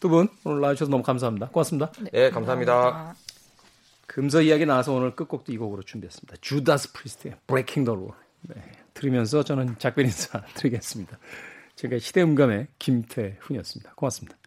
두 0.00 0.08
분 0.08 0.28
오늘 0.44 0.60
나와주셔서 0.60 0.90
너무 0.90 1.02
감사합니다. 1.02 1.48
고맙습니다. 1.48 1.90
네, 2.00 2.10
네 2.12 2.30
감사합니다. 2.30 2.72
감사합니다. 2.74 3.29
금서 4.10 4.42
이야기 4.42 4.66
나와서 4.66 4.92
오늘 4.92 5.14
끝곡도 5.14 5.52
이 5.52 5.56
곡으로 5.56 5.84
준비했습니다. 5.84 6.38
주다스 6.40 6.92
프리스트의 6.94 7.36
Breaking 7.46 7.88
the 7.88 7.96
Rule. 7.96 8.16
네, 8.42 8.60
들으면서 8.92 9.44
저는 9.44 9.76
작별 9.78 10.04
인사 10.04 10.42
드리겠습니다. 10.54 11.16
제가 11.76 11.96
시대음감의 12.00 12.66
김태훈이었습니다. 12.80 13.92
고맙습니다. 13.94 14.39